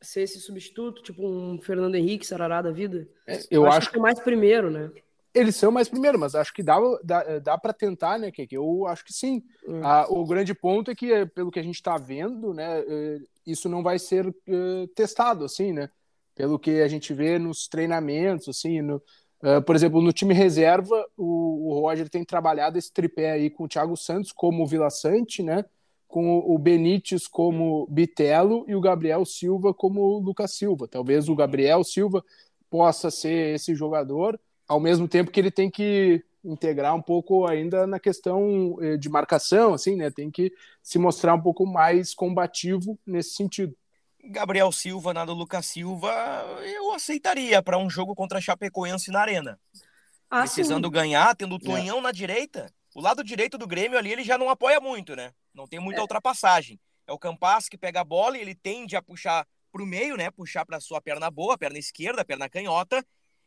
ser 0.00 0.22
esse 0.22 0.40
substituto, 0.40 1.02
tipo 1.02 1.26
um 1.26 1.60
Fernando 1.60 1.94
Henrique, 1.94 2.26
Sarará 2.26 2.62
da 2.62 2.70
vida? 2.70 3.08
É, 3.26 3.38
eu, 3.50 3.64
eu, 3.64 3.66
acho, 3.66 3.90
que 3.90 3.98
é 3.98 4.00
mais 4.00 4.18
primeiro, 4.20 4.70
né? 4.70 4.90
Eles 5.34 5.56
são 5.56 5.70
mais 5.72 5.88
primeiro, 5.88 6.18
mas 6.18 6.34
acho 6.34 6.52
que 6.52 6.62
dá, 6.62 6.76
dá, 7.02 7.38
dá 7.38 7.58
para 7.58 7.72
tentar, 7.72 8.18
né, 8.18 8.30
que 8.30 8.46
Eu 8.50 8.86
acho 8.86 9.04
que 9.04 9.12
sim. 9.12 9.42
Hum. 9.66 9.80
Ah, 9.82 10.06
o 10.08 10.26
grande 10.26 10.54
ponto 10.54 10.90
é 10.90 10.94
que, 10.94 11.26
pelo 11.26 11.50
que 11.50 11.58
a 11.58 11.62
gente 11.62 11.76
está 11.76 11.96
vendo, 11.96 12.52
né, 12.52 12.80
eh, 12.80 13.18
isso 13.46 13.68
não 13.68 13.82
vai 13.82 13.98
ser 13.98 14.26
uh, 14.26 14.86
testado, 14.94 15.44
assim, 15.44 15.72
né? 15.72 15.88
Pelo 16.34 16.58
que 16.58 16.82
a 16.82 16.88
gente 16.88 17.12
vê 17.12 17.38
nos 17.38 17.66
treinamentos, 17.66 18.48
assim, 18.48 18.80
no, 18.82 19.02
uh, 19.42 19.62
por 19.62 19.74
exemplo, 19.76 20.00
no 20.00 20.12
time 20.12 20.34
reserva, 20.34 21.06
o, 21.16 21.70
o, 21.70 21.80
Roger 21.80 22.08
tem 22.08 22.24
trabalhado 22.24 22.78
esse 22.78 22.92
tripé 22.92 23.32
aí 23.32 23.50
com 23.50 23.64
o 23.64 23.68
Thiago 23.68 23.96
Santos 23.96 24.32
como 24.32 24.66
Vila 24.66 24.90
Sante, 24.90 25.42
né? 25.42 25.64
Com 26.08 26.38
o 26.38 26.58
Benítez 26.58 27.26
como 27.26 27.86
Bitelo 27.90 28.64
e 28.68 28.74
o 28.74 28.80
Gabriel 28.80 29.24
Silva 29.24 29.72
como 29.72 30.18
Lucas 30.18 30.52
Silva. 30.52 30.86
Talvez 30.86 31.28
o 31.28 31.34
Gabriel 31.34 31.82
Silva 31.84 32.22
possa 32.70 33.10
ser 33.10 33.54
esse 33.54 33.74
jogador, 33.74 34.38
ao 34.66 34.80
mesmo 34.80 35.06
tempo 35.06 35.30
que 35.30 35.40
ele 35.40 35.50
tem 35.50 35.70
que 35.70 36.24
integrar 36.44 36.94
um 36.94 37.02
pouco 37.02 37.46
ainda 37.46 37.86
na 37.86 38.00
questão 38.00 38.76
eh, 38.80 38.96
de 38.96 39.08
marcação, 39.08 39.74
assim, 39.74 39.96
né? 39.96 40.10
Tem 40.10 40.30
que 40.30 40.52
se 40.82 40.98
mostrar 40.98 41.34
um 41.34 41.40
pouco 41.40 41.66
mais 41.66 42.14
combativo 42.14 42.98
nesse 43.06 43.34
sentido. 43.34 43.76
Gabriel 44.24 44.70
Silva, 44.70 45.12
nada 45.12 45.32
Lucas 45.32 45.66
Silva, 45.66 46.12
eu 46.64 46.92
aceitaria 46.92 47.60
para 47.62 47.78
um 47.78 47.90
jogo 47.90 48.14
contra 48.14 48.38
a 48.38 48.40
Chapecoense 48.40 49.10
na 49.10 49.20
Arena. 49.20 49.58
Ah, 50.30 50.40
Precisando 50.40 50.86
sim. 50.86 50.92
ganhar, 50.92 51.34
tendo 51.34 51.56
o. 51.56 51.58
Tonhão 51.58 51.98
é. 51.98 52.00
na 52.00 52.12
direita. 52.12 52.72
O 52.94 53.00
lado 53.00 53.24
direito 53.24 53.58
do 53.58 53.66
Grêmio 53.66 53.98
ali, 53.98 54.12
ele 54.12 54.24
já 54.24 54.38
não 54.38 54.48
apoia 54.48 54.80
muito, 54.80 55.16
né? 55.16 55.32
Não 55.52 55.66
tem 55.66 55.80
muita 55.80 56.00
é. 56.00 56.02
ultrapassagem. 56.02 56.80
É 57.06 57.12
o 57.12 57.18
Campas 57.18 57.68
que 57.68 57.76
pega 57.76 58.00
a 58.00 58.04
bola 58.04 58.38
e 58.38 58.40
ele 58.40 58.54
tende 58.54 58.96
a 58.96 59.02
puxar 59.02 59.46
para 59.72 59.82
o 59.82 59.86
meio, 59.86 60.16
né? 60.16 60.30
Puxar 60.30 60.64
para 60.64 60.80
sua 60.80 61.00
perna 61.00 61.30
boa, 61.30 61.58
perna 61.58 61.78
esquerda, 61.78 62.24
perna 62.24 62.48
canhota, 62.48 63.04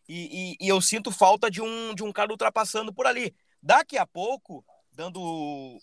e, 0.08 0.56
e, 0.60 0.66
e, 0.66 0.68
eu 0.68 0.80
sinto 0.82 1.12
falta 1.12 1.50
de 1.50 1.62
um, 1.62 1.94
de 1.96 2.04
um 2.04 2.12
cara 2.12 2.32
ultrapassando 2.32 2.94
por 2.94 3.08
ali. 3.08 3.34
Daqui 3.62 3.98
a 3.98 4.06
pouco, 4.06 4.64
dando 4.96 5.20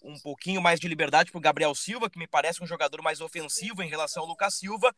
um 0.02 0.18
pouquinho 0.22 0.62
mais 0.62 0.80
de 0.80 0.88
liberdade 0.88 1.30
para 1.30 1.38
o 1.38 1.42
Gabriel 1.42 1.74
Silva, 1.74 2.08
que 2.08 2.18
me 2.18 2.26
parece 2.26 2.62
um 2.62 2.66
jogador 2.66 3.02
mais 3.02 3.20
ofensivo 3.20 3.82
em 3.82 3.88
relação 3.88 4.22
ao 4.22 4.28
Lucas 4.28 4.54
Silva, 4.54 4.94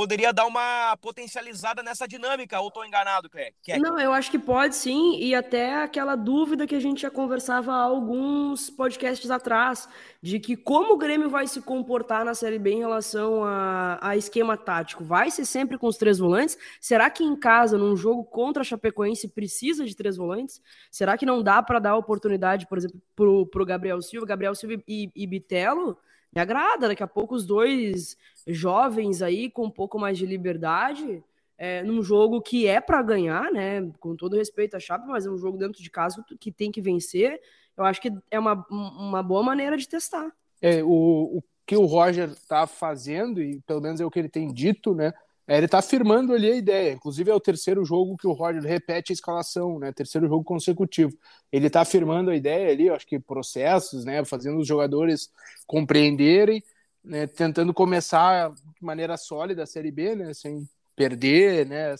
poderia 0.00 0.32
dar 0.32 0.46
uma 0.46 0.96
potencializada 0.96 1.82
nessa 1.82 2.08
dinâmica, 2.08 2.58
ou 2.58 2.68
estou 2.68 2.86
enganado, 2.86 3.28
Clé? 3.28 3.52
Não, 3.78 4.00
eu 4.00 4.14
acho 4.14 4.30
que 4.30 4.38
pode 4.38 4.74
sim, 4.74 5.18
e 5.18 5.34
até 5.34 5.82
aquela 5.82 6.16
dúvida 6.16 6.66
que 6.66 6.74
a 6.74 6.80
gente 6.80 7.02
já 7.02 7.10
conversava 7.10 7.70
há 7.70 7.82
alguns 7.82 8.70
podcasts 8.70 9.30
atrás, 9.30 9.86
de 10.22 10.40
que 10.40 10.56
como 10.56 10.94
o 10.94 10.96
Grêmio 10.96 11.28
vai 11.28 11.46
se 11.46 11.60
comportar 11.60 12.24
na 12.24 12.34
Série 12.34 12.58
B 12.58 12.72
em 12.72 12.78
relação 12.78 13.44
a, 13.44 13.98
a 14.00 14.16
esquema 14.16 14.56
tático? 14.56 15.04
Vai 15.04 15.30
ser 15.30 15.44
sempre 15.44 15.76
com 15.76 15.86
os 15.86 15.98
três 15.98 16.18
volantes? 16.18 16.56
Será 16.80 17.10
que 17.10 17.22
em 17.22 17.36
casa, 17.36 17.76
num 17.76 17.94
jogo 17.94 18.24
contra 18.24 18.62
a 18.62 18.64
Chapecoense, 18.64 19.28
precisa 19.28 19.84
de 19.84 19.94
três 19.94 20.16
volantes? 20.16 20.62
Será 20.90 21.18
que 21.18 21.26
não 21.26 21.42
dá 21.42 21.62
para 21.62 21.78
dar 21.78 21.94
oportunidade, 21.96 22.66
por 22.66 22.78
exemplo, 22.78 22.98
para 23.14 23.62
o 23.62 23.66
Gabriel 23.66 24.00
Silva, 24.00 24.24
Gabriel 24.24 24.54
Silva 24.54 24.82
e, 24.88 25.10
e 25.14 25.26
Bitelo? 25.26 25.98
Me 26.34 26.40
agrada. 26.40 26.88
Daqui 26.88 27.02
a 27.02 27.08
pouco 27.08 27.34
os 27.34 27.44
dois 27.44 28.16
jovens 28.46 29.22
aí 29.22 29.50
com 29.50 29.66
um 29.66 29.70
pouco 29.70 29.98
mais 29.98 30.16
de 30.18 30.26
liberdade, 30.26 31.22
é, 31.58 31.82
num 31.82 32.02
jogo 32.02 32.40
que 32.40 32.66
é 32.66 32.80
para 32.80 33.02
ganhar, 33.02 33.52
né? 33.52 33.90
Com 34.00 34.16
todo 34.16 34.36
respeito 34.36 34.76
à 34.76 34.80
Chape, 34.80 35.06
mas 35.06 35.26
é 35.26 35.30
um 35.30 35.38
jogo 35.38 35.58
dentro 35.58 35.82
de 35.82 35.90
casa 35.90 36.24
que 36.38 36.50
tem 36.50 36.70
que 36.70 36.80
vencer. 36.80 37.40
Eu 37.76 37.84
acho 37.84 38.00
que 38.00 38.12
é 38.30 38.38
uma, 38.38 38.66
uma 38.70 39.22
boa 39.22 39.42
maneira 39.42 39.76
de 39.76 39.88
testar. 39.88 40.30
É, 40.62 40.82
o, 40.82 41.38
o 41.38 41.42
que 41.66 41.76
o 41.76 41.86
Roger 41.86 42.30
está 42.30 42.66
fazendo, 42.66 43.42
e 43.42 43.60
pelo 43.60 43.80
menos 43.80 44.00
é 44.00 44.04
o 44.04 44.10
que 44.10 44.18
ele 44.18 44.28
tem 44.28 44.52
dito, 44.52 44.94
né? 44.94 45.12
É, 45.50 45.56
ele 45.56 45.66
está 45.66 45.80
afirmando 45.80 46.32
ali 46.32 46.48
a 46.48 46.54
ideia. 46.54 46.92
Inclusive, 46.92 47.28
é 47.28 47.34
o 47.34 47.40
terceiro 47.40 47.84
jogo 47.84 48.16
que 48.16 48.24
o 48.24 48.32
Roger 48.32 48.62
repete 48.62 49.10
a 49.10 49.14
escalação, 49.14 49.80
né? 49.80 49.90
Terceiro 49.92 50.28
jogo 50.28 50.44
consecutivo. 50.44 51.12
Ele 51.50 51.66
está 51.66 51.80
afirmando 51.80 52.30
a 52.30 52.36
ideia 52.36 52.70
ali, 52.70 52.88
acho 52.88 53.04
que 53.04 53.18
processos, 53.18 54.04
né? 54.04 54.24
Fazendo 54.24 54.60
os 54.60 54.68
jogadores 54.68 55.28
compreenderem, 55.66 56.62
né? 57.02 57.26
tentando 57.26 57.74
começar 57.74 58.52
de 58.52 58.62
maneira 58.80 59.16
sólida 59.16 59.64
a 59.64 59.66
Série 59.66 59.90
B, 59.90 60.14
né? 60.14 60.32
Sem 60.34 60.68
perder, 60.94 61.66
né? 61.66 61.96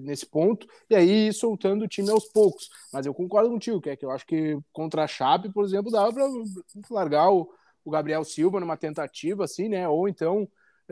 Nesse 0.00 0.24
ponto. 0.24 0.64
E 0.88 0.94
aí 0.94 1.32
soltando 1.32 1.84
o 1.84 1.88
time 1.88 2.08
aos 2.08 2.26
poucos. 2.26 2.70
Mas 2.92 3.04
eu 3.04 3.12
concordo 3.12 3.50
contigo, 3.50 3.80
que 3.80 3.90
é 3.90 3.96
que 3.96 4.04
eu 4.04 4.12
acho 4.12 4.24
que 4.24 4.56
contra 4.72 5.02
a 5.02 5.08
Chape, 5.08 5.52
por 5.52 5.64
exemplo, 5.64 5.90
dava 5.90 6.12
para 6.12 6.28
largar 6.88 7.32
o, 7.32 7.52
o 7.84 7.90
Gabriel 7.90 8.22
Silva 8.22 8.60
numa 8.60 8.76
tentativa, 8.76 9.42
assim, 9.42 9.68
né? 9.68 9.88
Ou 9.88 10.08
então 10.08 10.48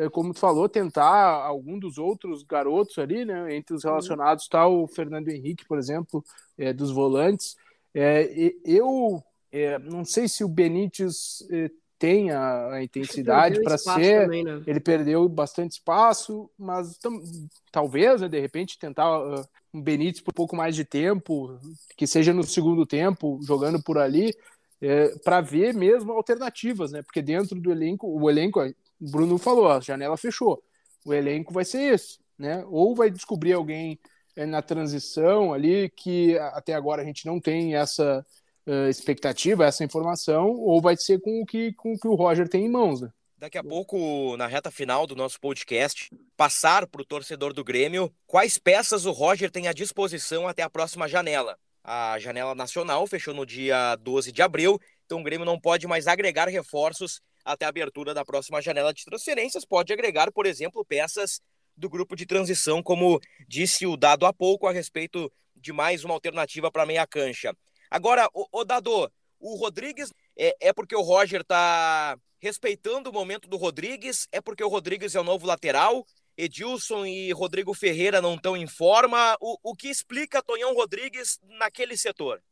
como 0.08 0.32
tu 0.32 0.40
falou, 0.40 0.68
tentar 0.68 1.44
algum 1.44 1.78
dos 1.78 1.98
outros 1.98 2.42
garotos 2.42 2.98
ali, 2.98 3.24
né? 3.24 3.54
Entre 3.54 3.74
os 3.74 3.84
relacionados 3.84 4.44
está 4.44 4.66
o 4.66 4.86
Fernando 4.86 5.28
Henrique, 5.28 5.66
por 5.66 5.78
exemplo, 5.78 6.24
é, 6.56 6.72
dos 6.72 6.90
volantes. 6.90 7.56
É, 7.94 8.54
eu 8.64 9.22
é, 9.52 9.78
não 9.78 10.04
sei 10.04 10.28
se 10.28 10.44
o 10.44 10.48
Benítez 10.48 11.46
é, 11.50 11.70
tem 11.98 12.30
a, 12.30 12.74
a 12.74 12.82
intensidade 12.82 13.62
para 13.62 13.76
ser. 13.76 14.22
Também, 14.22 14.42
né? 14.42 14.62
Ele 14.66 14.80
perdeu 14.80 15.28
bastante 15.28 15.72
espaço, 15.72 16.50
mas 16.58 16.96
tam, 16.96 17.22
talvez, 17.70 18.22
né, 18.22 18.28
de 18.28 18.40
repente, 18.40 18.78
tentar 18.78 19.20
uh, 19.20 19.46
um 19.74 19.82
Benítez 19.82 20.22
por 20.22 20.30
um 20.30 20.34
pouco 20.34 20.56
mais 20.56 20.74
de 20.74 20.84
tempo, 20.84 21.58
que 21.96 22.06
seja 22.06 22.32
no 22.32 22.42
segundo 22.42 22.86
tempo, 22.86 23.38
jogando 23.42 23.82
por 23.82 23.98
ali. 23.98 24.34
É, 24.82 25.14
para 25.18 25.42
ver 25.42 25.74
mesmo 25.74 26.10
alternativas, 26.12 26.90
né? 26.90 27.02
Porque 27.02 27.20
dentro 27.20 27.60
do 27.60 27.70
elenco, 27.70 28.06
o 28.06 28.30
elenco 28.30 28.60
o 29.00 29.10
Bruno 29.10 29.38
falou, 29.38 29.68
a 29.68 29.80
janela 29.80 30.16
fechou. 30.16 30.62
O 31.04 31.14
elenco 31.14 31.52
vai 31.52 31.64
ser 31.64 31.94
esse, 31.94 32.18
né? 32.38 32.64
Ou 32.68 32.94
vai 32.94 33.10
descobrir 33.10 33.54
alguém 33.54 33.98
é, 34.36 34.44
na 34.44 34.62
transição 34.62 35.52
ali 35.52 35.90
que 35.90 36.38
até 36.38 36.74
agora 36.74 37.02
a 37.02 37.04
gente 37.04 37.26
não 37.26 37.40
tem 37.40 37.74
essa 37.74 38.24
uh, 38.66 38.88
expectativa, 38.88 39.64
essa 39.64 39.84
informação, 39.84 40.50
ou 40.50 40.80
vai 40.80 40.96
ser 40.96 41.20
com 41.20 41.40
o 41.40 41.46
que, 41.46 41.72
com 41.72 41.94
o, 41.94 41.98
que 41.98 42.08
o 42.08 42.14
Roger 42.14 42.48
tem 42.48 42.66
em 42.66 42.70
mãos, 42.70 43.00
né? 43.00 43.10
Daqui 43.38 43.56
a 43.56 43.64
pouco, 43.64 44.36
na 44.36 44.46
reta 44.46 44.70
final 44.70 45.06
do 45.06 45.16
nosso 45.16 45.40
podcast, 45.40 46.10
passar 46.36 46.86
para 46.86 47.00
o 47.00 47.04
torcedor 47.06 47.54
do 47.54 47.64
Grêmio 47.64 48.12
quais 48.26 48.58
peças 48.58 49.06
o 49.06 49.12
Roger 49.12 49.50
tem 49.50 49.66
à 49.66 49.72
disposição 49.72 50.46
até 50.46 50.62
a 50.62 50.68
próxima 50.68 51.08
janela. 51.08 51.56
A 51.82 52.18
janela 52.18 52.54
nacional 52.54 53.06
fechou 53.06 53.32
no 53.32 53.46
dia 53.46 53.96
12 53.96 54.30
de 54.30 54.42
abril, 54.42 54.78
então 55.06 55.20
o 55.20 55.24
Grêmio 55.24 55.46
não 55.46 55.58
pode 55.58 55.86
mais 55.86 56.06
agregar 56.06 56.48
reforços 56.48 57.22
até 57.44 57.64
a 57.64 57.68
abertura 57.68 58.14
da 58.14 58.24
próxima 58.24 58.60
janela 58.60 58.92
de 58.92 59.04
transferências. 59.04 59.64
Pode 59.64 59.92
agregar, 59.92 60.32
por 60.32 60.46
exemplo, 60.46 60.84
peças 60.84 61.40
do 61.76 61.88
grupo 61.88 62.14
de 62.14 62.26
transição, 62.26 62.82
como 62.82 63.20
disse 63.48 63.86
o 63.86 63.96
Dado 63.96 64.26
há 64.26 64.32
pouco, 64.32 64.66
a 64.66 64.72
respeito 64.72 65.32
de 65.56 65.72
mais 65.72 66.04
uma 66.04 66.14
alternativa 66.14 66.70
para 66.70 66.86
meia 66.86 67.06
cancha. 67.06 67.56
Agora, 67.90 68.28
o, 68.34 68.46
o 68.52 68.64
Dado, 68.64 69.10
o 69.38 69.56
Rodrigues 69.56 70.12
é, 70.36 70.56
é 70.60 70.72
porque 70.72 70.94
o 70.94 71.02
Roger 71.02 71.40
está 71.40 72.16
respeitando 72.38 73.10
o 73.10 73.12
momento 73.12 73.48
do 73.48 73.56
Rodrigues? 73.56 74.26
É 74.32 74.40
porque 74.40 74.64
o 74.64 74.68
Rodrigues 74.68 75.14
é 75.14 75.20
o 75.20 75.24
novo 75.24 75.46
lateral? 75.46 76.06
Edilson 76.36 77.04
e 77.04 77.32
Rodrigo 77.32 77.74
Ferreira 77.74 78.22
não 78.22 78.34
estão 78.34 78.56
em 78.56 78.66
forma? 78.66 79.36
O, 79.40 79.58
o 79.62 79.76
que 79.76 79.88
explica 79.88 80.42
Tonhão 80.42 80.74
Rodrigues 80.74 81.38
naquele 81.42 81.96
setor? 81.96 82.42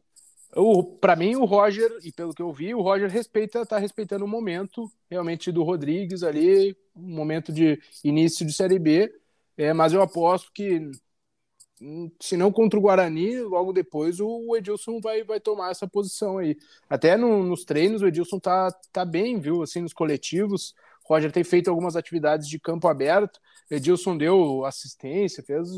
Para 1.00 1.14
mim, 1.14 1.36
o 1.36 1.44
Roger, 1.44 1.90
e 2.02 2.10
pelo 2.10 2.34
que 2.34 2.42
eu 2.42 2.52
vi, 2.52 2.74
o 2.74 2.80
Roger 2.80 3.10
respeita, 3.10 3.66
tá 3.66 3.78
respeitando 3.78 4.24
o 4.24 4.28
momento 4.28 4.90
realmente 5.10 5.52
do 5.52 5.62
Rodrigues 5.62 6.22
ali, 6.22 6.76
um 6.96 7.14
momento 7.14 7.52
de 7.52 7.80
início 8.02 8.46
de 8.46 8.52
Série 8.52 8.78
B. 8.78 9.12
É, 9.56 9.72
mas 9.72 9.92
eu 9.92 10.00
aposto 10.00 10.50
que, 10.52 10.90
hum, 11.80 12.10
se 12.20 12.36
não 12.36 12.50
contra 12.50 12.78
o 12.78 12.82
Guarani, 12.82 13.40
logo 13.40 13.72
depois 13.72 14.20
o 14.20 14.56
Edilson 14.56 15.00
vai, 15.00 15.22
vai 15.22 15.38
tomar 15.40 15.70
essa 15.70 15.86
posição 15.86 16.38
aí. 16.38 16.56
Até 16.88 17.16
no, 17.16 17.42
nos 17.42 17.64
treinos, 17.64 18.02
o 18.02 18.06
Edilson 18.06 18.38
tá, 18.38 18.70
tá 18.92 19.04
bem, 19.04 19.38
viu? 19.38 19.62
Assim, 19.62 19.80
nos 19.82 19.92
coletivos. 19.92 20.74
O 21.08 21.14
Roger 21.14 21.32
tem 21.32 21.44
feito 21.44 21.68
algumas 21.68 21.96
atividades 21.96 22.48
de 22.48 22.58
campo 22.58 22.88
aberto. 22.88 23.40
Edilson 23.70 24.16
deu 24.16 24.64
assistência, 24.64 25.42
fez 25.42 25.68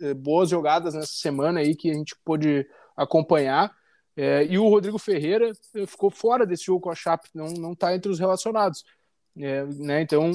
é, 0.00 0.14
boas 0.14 0.50
jogadas 0.50 0.94
nessa 0.94 1.12
semana 1.12 1.60
aí 1.60 1.76
que 1.76 1.90
a 1.90 1.94
gente 1.94 2.16
pôde 2.24 2.66
acompanhar. 2.96 3.72
É, 4.16 4.46
e 4.46 4.58
o 4.58 4.68
Rodrigo 4.68 4.98
Ferreira 4.98 5.52
eh, 5.74 5.86
ficou 5.86 6.10
fora 6.10 6.46
desse 6.46 6.64
jogo 6.64 6.80
com 6.80 6.90
a 6.90 6.94
Chape, 6.94 7.28
não 7.34 7.72
está 7.72 7.94
entre 7.94 8.10
os 8.10 8.18
relacionados. 8.18 8.82
É, 9.38 9.64
né, 9.64 10.00
então, 10.00 10.32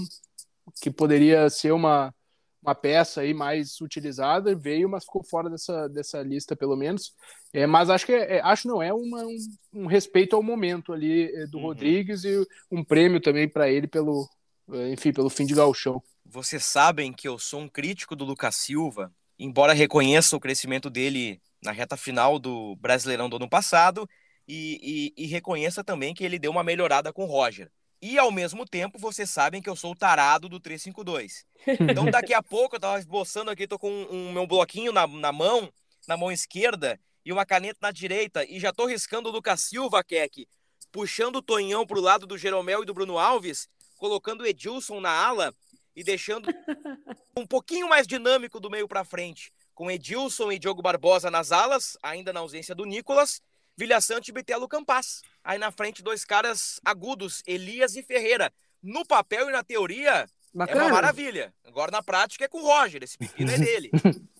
que 0.79 0.91
poderia 0.91 1.49
ser 1.49 1.71
uma, 1.71 2.13
uma 2.61 2.75
peça 2.75 3.21
aí 3.21 3.33
mais 3.33 3.81
utilizada, 3.81 4.55
veio, 4.55 4.87
mas 4.87 5.03
ficou 5.03 5.23
fora 5.23 5.49
dessa, 5.49 5.87
dessa 5.89 6.21
lista, 6.21 6.55
pelo 6.55 6.75
menos. 6.75 7.13
É, 7.51 7.65
mas 7.65 7.89
acho 7.89 8.05
que 8.05 8.13
é, 8.13 8.37
é 8.37 8.41
acho 8.41 8.67
não 8.67 8.81
é 8.81 8.93
uma, 8.93 9.23
um, 9.25 9.37
um, 9.73 9.85
respeito 9.87 10.35
ao 10.35 10.43
momento 10.43 10.93
ali 10.93 11.33
é, 11.35 11.47
do 11.47 11.57
uhum. 11.57 11.63
Rodrigues 11.63 12.23
e 12.23 12.47
um 12.69 12.83
prêmio 12.83 13.19
também 13.19 13.49
para 13.49 13.69
ele 13.69 13.87
pelo, 13.87 14.29
é, 14.71 14.91
enfim, 14.91 15.11
pelo 15.11 15.29
fim 15.29 15.45
de 15.45 15.55
galchão. 15.55 16.01
Vocês 16.23 16.63
sabem 16.63 17.11
que 17.11 17.27
eu 17.27 17.39
sou 17.39 17.59
um 17.59 17.67
crítico 17.67 18.15
do 18.15 18.23
Lucas 18.23 18.55
Silva, 18.55 19.11
embora 19.37 19.73
reconheça 19.73 20.37
o 20.37 20.39
crescimento 20.39 20.89
dele 20.89 21.41
na 21.63 21.71
reta 21.71 21.95
final 21.95 22.39
do 22.39 22.75
Brasileirão 22.77 23.29
do 23.29 23.35
ano 23.35 23.49
passado 23.49 24.09
e, 24.47 25.13
e, 25.17 25.23
e 25.23 25.27
reconheça 25.27 25.83
também 25.83 26.13
que 26.13 26.23
ele 26.23 26.39
deu 26.39 26.51
uma 26.51 26.63
melhorada 26.63 27.13
com 27.13 27.23
o 27.23 27.27
Roger. 27.27 27.71
E 28.01 28.17
ao 28.17 28.31
mesmo 28.31 28.65
tempo, 28.65 28.97
vocês 28.97 29.29
sabem 29.29 29.61
que 29.61 29.69
eu 29.69 29.75
sou 29.75 29.91
o 29.91 29.95
tarado 29.95 30.49
do 30.49 30.59
352. 30.59 31.45
Então, 31.79 32.05
daqui 32.09 32.33
a 32.33 32.41
pouco, 32.41 32.75
eu 32.75 32.79
tava 32.79 32.97
esboçando 32.97 33.51
aqui, 33.51 33.67
tô 33.67 33.77
com 33.77 33.91
um, 33.91 34.29
um 34.29 34.31
meu 34.33 34.47
bloquinho 34.47 34.91
na, 34.91 35.05
na 35.05 35.31
mão, 35.31 35.71
na 36.07 36.17
mão 36.17 36.31
esquerda, 36.31 36.99
e 37.23 37.31
uma 37.31 37.45
caneta 37.45 37.77
na 37.79 37.91
direita, 37.91 38.43
e 38.43 38.59
já 38.59 38.73
tô 38.73 38.87
riscando 38.87 39.29
o 39.29 39.31
Lucas 39.31 39.61
Silva, 39.61 40.03
Keck, 40.03 40.47
puxando 40.91 41.35
o 41.35 41.41
Tonhão 41.43 41.85
pro 41.85 42.01
lado 42.01 42.25
do 42.25 42.37
Jeromel 42.37 42.81
e 42.81 42.85
do 42.85 42.93
Bruno 42.93 43.19
Alves, 43.19 43.69
colocando 43.97 44.41
o 44.41 44.47
Edilson 44.47 44.99
na 44.99 45.11
ala 45.11 45.53
e 45.95 46.03
deixando 46.03 46.49
um 47.37 47.45
pouquinho 47.45 47.87
mais 47.87 48.07
dinâmico 48.07 48.59
do 48.59 48.69
meio 48.69 48.87
para 48.87 49.05
frente, 49.05 49.53
com 49.81 49.89
Edilson 49.89 50.51
e 50.51 50.59
Diogo 50.59 50.79
Barbosa 50.79 51.31
nas 51.31 51.51
alas, 51.51 51.97
ainda 52.03 52.31
na 52.31 52.41
ausência 52.41 52.75
do 52.75 52.85
Nicolas, 52.85 53.41
Vilha 53.75 53.99
Sante 53.99 54.29
e 54.29 54.31
Bitelo 54.31 54.67
Campas. 54.67 55.23
Aí 55.43 55.57
na 55.57 55.71
frente, 55.71 56.03
dois 56.03 56.23
caras 56.23 56.79
agudos, 56.85 57.41
Elias 57.47 57.95
e 57.95 58.03
Ferreira. 58.03 58.53
No 58.83 59.03
papel 59.03 59.49
e 59.49 59.51
na 59.51 59.63
teoria, 59.63 60.27
Bacana. 60.53 60.81
é 60.81 60.83
uma 60.83 60.93
maravilha. 60.93 61.51
Agora 61.65 61.89
na 61.89 62.03
prática 62.03 62.45
é 62.45 62.47
com 62.47 62.59
o 62.59 62.63
Roger, 62.63 63.01
esse 63.01 63.17
pepino 63.17 63.49
é 63.49 63.57
dele. 63.57 63.89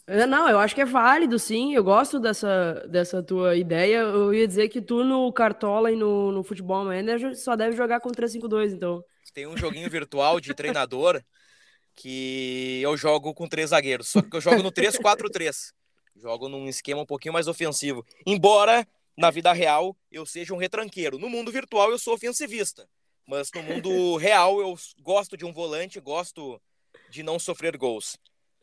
É, 0.06 0.28
não, 0.28 0.48
eu 0.48 0.60
acho 0.60 0.76
que 0.76 0.82
é 0.82 0.86
válido, 0.86 1.40
sim. 1.40 1.74
Eu 1.74 1.84
gosto 1.84 2.20
dessa, 2.20 2.86
dessa 2.88 3.24
tua 3.24 3.56
ideia. 3.56 3.98
Eu 3.98 4.32
ia 4.32 4.48
dizer 4.48 4.70
que 4.70 4.80
tu 4.80 5.04
no 5.04 5.34
Cartola 5.34 5.92
e 5.92 5.96
no, 5.96 6.32
no 6.32 6.44
Futebol 6.44 6.86
Manager 6.86 7.36
só 7.36 7.56
deve 7.56 7.76
jogar 7.76 8.00
com 8.00 8.12
3-5-2, 8.12 8.74
então. 8.74 9.04
Tem 9.34 9.48
um 9.48 9.58
joguinho 9.58 9.90
virtual 9.90 10.40
de 10.40 10.54
treinador 10.54 11.20
que 12.02 12.82
eu 12.82 12.98
jogo 12.98 13.32
com 13.32 13.48
três 13.48 13.70
zagueiros, 13.70 14.08
só 14.08 14.24
que 14.24 14.36
eu 14.36 14.42
jogo 14.42 14.64
no 14.64 14.72
3-4-3. 14.72 15.72
Jogo 16.16 16.50
num 16.50 16.68
esquema 16.68 17.02
um 17.02 17.06
pouquinho 17.06 17.34
mais 17.34 17.48
ofensivo. 17.48 18.04
Embora 18.26 18.88
na 19.16 19.30
vida 19.30 19.54
real 19.54 19.96
eu 20.12 20.26
seja 20.26 20.52
um 20.52 20.58
retranqueiro. 20.58 21.20
No 21.20 21.30
mundo 21.30 21.52
virtual 21.52 21.92
eu 21.92 22.00
sou 22.00 22.16
ofensivista. 22.16 22.90
Mas 23.28 23.52
no 23.54 23.62
mundo 23.62 24.18
real 24.18 24.60
eu 24.60 24.76
gosto 25.00 25.38
de 25.38 25.46
um 25.46 25.54
volante, 25.54 26.00
gosto 26.00 26.60
de 27.12 27.22
não 27.22 27.38
sofrer 27.38 27.78
gols. 27.78 28.18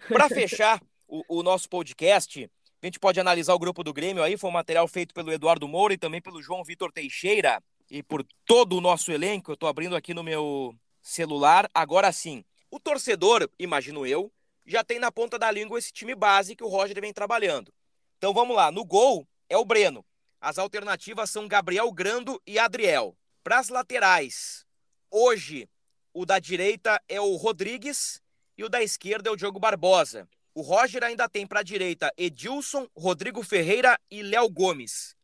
Para 0.09 0.29
fechar 0.29 0.83
o, 1.07 1.23
o, 1.29 1.43
nosso 1.45 1.69
podcast, 1.69 2.51
a 2.83 2.87
gente 2.87 2.99
pode 2.99 3.21
analisar 3.21 3.55
o 3.55 3.59
grupo 3.59 3.85
do 3.85 3.93
Grêmio 3.93 4.23
aí. 4.23 4.37
Foi 4.37 4.51
um 4.51 4.55
material 4.55 4.89
feito 4.89 5.15
pelo 5.15 5.33
Eduardo 5.33 5.69
Moura 5.69 5.95
e 5.95 5.99
também 5.99 6.21
pelo 6.21 6.43
João 6.43 6.65
Vitor 6.65 6.93
Teixeira 6.93 7.63
e 7.89 8.03
por 8.03 8.27
todo 8.45 8.77
o 8.77 8.81
nosso 8.81 9.13
elenco. 9.13 9.53
Eu 9.53 9.55
estou 9.55 9.69
abrindo 9.69 9.95
aqui 9.95 10.13
no 10.13 10.25
meu 10.25 10.75
celular. 11.01 11.71
Agora 11.73 12.11
sim, 12.11 12.45
o 12.71 12.79
torcedor, 12.79 13.49
imagino 13.59 14.07
eu, 14.07 14.33
já 14.67 14.85
tem 14.85 14.99
na 14.99 15.11
ponta 15.11 15.39
da 15.39 15.51
língua 15.51 15.79
esse 15.79 15.93
time 15.93 16.15
base 16.15 16.55
que 16.55 16.63
o 16.63 16.69
Roger 16.69 17.01
vem 17.01 17.13
trabalhando. 17.13 17.73
Então 18.19 18.35
vamos 18.35 18.55
lá. 18.55 18.71
No 18.71 18.85
gol 18.85 19.27
é 19.49 19.57
o 19.57 19.65
Breno. 19.65 20.05
As 20.41 20.59
alternativas 20.59 21.31
são 21.31 21.49
Gabriel 21.49 21.91
Grando 21.91 22.41
e 22.47 22.59
Adriel. 22.59 23.17
Para 23.43 23.59
as 23.59 23.71
laterais, 23.71 24.67
hoje 25.11 25.69
o 26.13 26.27
da 26.27 26.39
direita 26.39 27.01
é 27.09 27.21
o 27.21 27.37
Rodrigues 27.37 28.21
e 28.57 28.65
o 28.65 28.69
da 28.69 28.83
esquerda 28.83 29.31
é 29.31 29.33
o 29.33 29.37
Diogo 29.37 29.59
Barbosa. 29.59 30.29
O 30.55 30.61
Roger 30.61 31.03
ainda 31.05 31.29
tem 31.29 31.47
para 31.47 31.61
a 31.61 31.63
direita 31.63 32.13
Edilson, 32.17 32.89
Rodrigo 32.97 33.43
Ferreira 33.43 33.99
e 34.11 34.23
Léo 34.23 34.51
Gomes. 34.51 35.17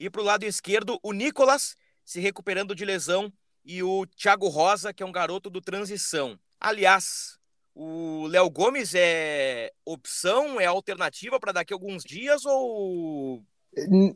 E 0.00 0.08
para 0.10 0.22
o 0.22 0.24
lado 0.24 0.44
esquerdo, 0.44 0.98
o 1.02 1.12
Nicolas 1.12 1.76
se 2.04 2.20
recuperando 2.20 2.74
de 2.74 2.84
lesão 2.84 3.32
e 3.64 3.82
o 3.82 4.06
Thiago 4.06 4.48
Rosa, 4.48 4.92
que 4.94 5.02
é 5.02 5.06
um 5.06 5.12
garoto 5.12 5.50
do 5.50 5.60
transição. 5.60 6.38
Aliás, 6.60 7.38
o 7.74 8.26
Léo 8.26 8.50
Gomes 8.50 8.92
é 8.94 9.72
opção, 9.84 10.60
é 10.60 10.66
alternativa 10.66 11.38
para 11.38 11.52
daqui 11.52 11.72
a 11.72 11.76
alguns 11.76 12.02
dias 12.02 12.44
ou 12.44 13.42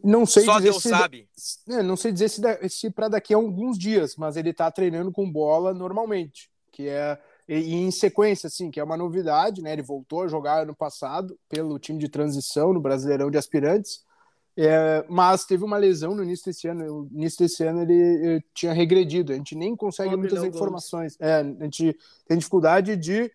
não 0.03 0.27
sei 0.27 0.45
Só 0.45 0.57
dizer 0.57 0.71
Deus 0.71 0.83
se, 0.83 0.89
sabe. 0.89 1.29
É, 1.69 1.83
não 1.83 1.97
sei 1.97 2.11
dizer 2.11 2.29
se, 2.29 2.41
se 2.69 2.91
para 2.91 3.09
daqui 3.09 3.35
a 3.35 3.37
alguns 3.37 3.79
dias, 3.79 4.17
mas 4.17 4.37
ele 4.37 4.51
está 4.51 4.71
treinando 4.71 5.13
com 5.13 5.31
bola 5.31 5.73
normalmente, 5.75 6.51
que 6.73 6.89
é 6.89 7.19
e, 7.49 7.75
em 7.75 7.91
sequência, 7.91 8.47
assim, 8.47 8.71
que 8.71 8.81
é 8.81 8.85
uma 8.85 8.97
novidade, 8.97 9.63
né? 9.63 9.73
Ele 9.73 9.83
voltou 9.83 10.23
a 10.23 10.29
jogar 10.29 10.63
ano 10.63 10.75
passado 10.75 11.39
pelo 11.49 11.79
time 11.79 11.99
de 11.99 12.09
transição 12.09 12.73
no 12.73 12.81
Brasileirão 12.81 13.31
de 13.31 13.39
Aspirantes, 13.39 14.05
é, 14.57 15.05
mas 15.09 15.45
teve 15.45 15.65
uma 15.65 15.77
lesão 15.77 16.15
no 16.15 16.23
início 16.23 16.47
desse 16.47 16.69
ano. 16.69 17.09
No 17.11 17.19
início 17.19 17.38
desse 17.38 17.65
ano 17.65 17.83
ele, 17.83 17.95
ele 17.95 18.37
eh, 18.37 18.41
tinha 18.55 18.73
regredido. 18.73 19.33
A 19.33 19.37
gente 19.37 19.55
nem 19.55 19.75
consegue 19.75 20.15
muitas 20.17 20.45
informações. 20.45 21.17
É, 21.21 21.37
a 21.37 21.65
gente 21.65 21.97
tem 22.27 22.37
dificuldade 22.37 22.97
de 22.97 23.31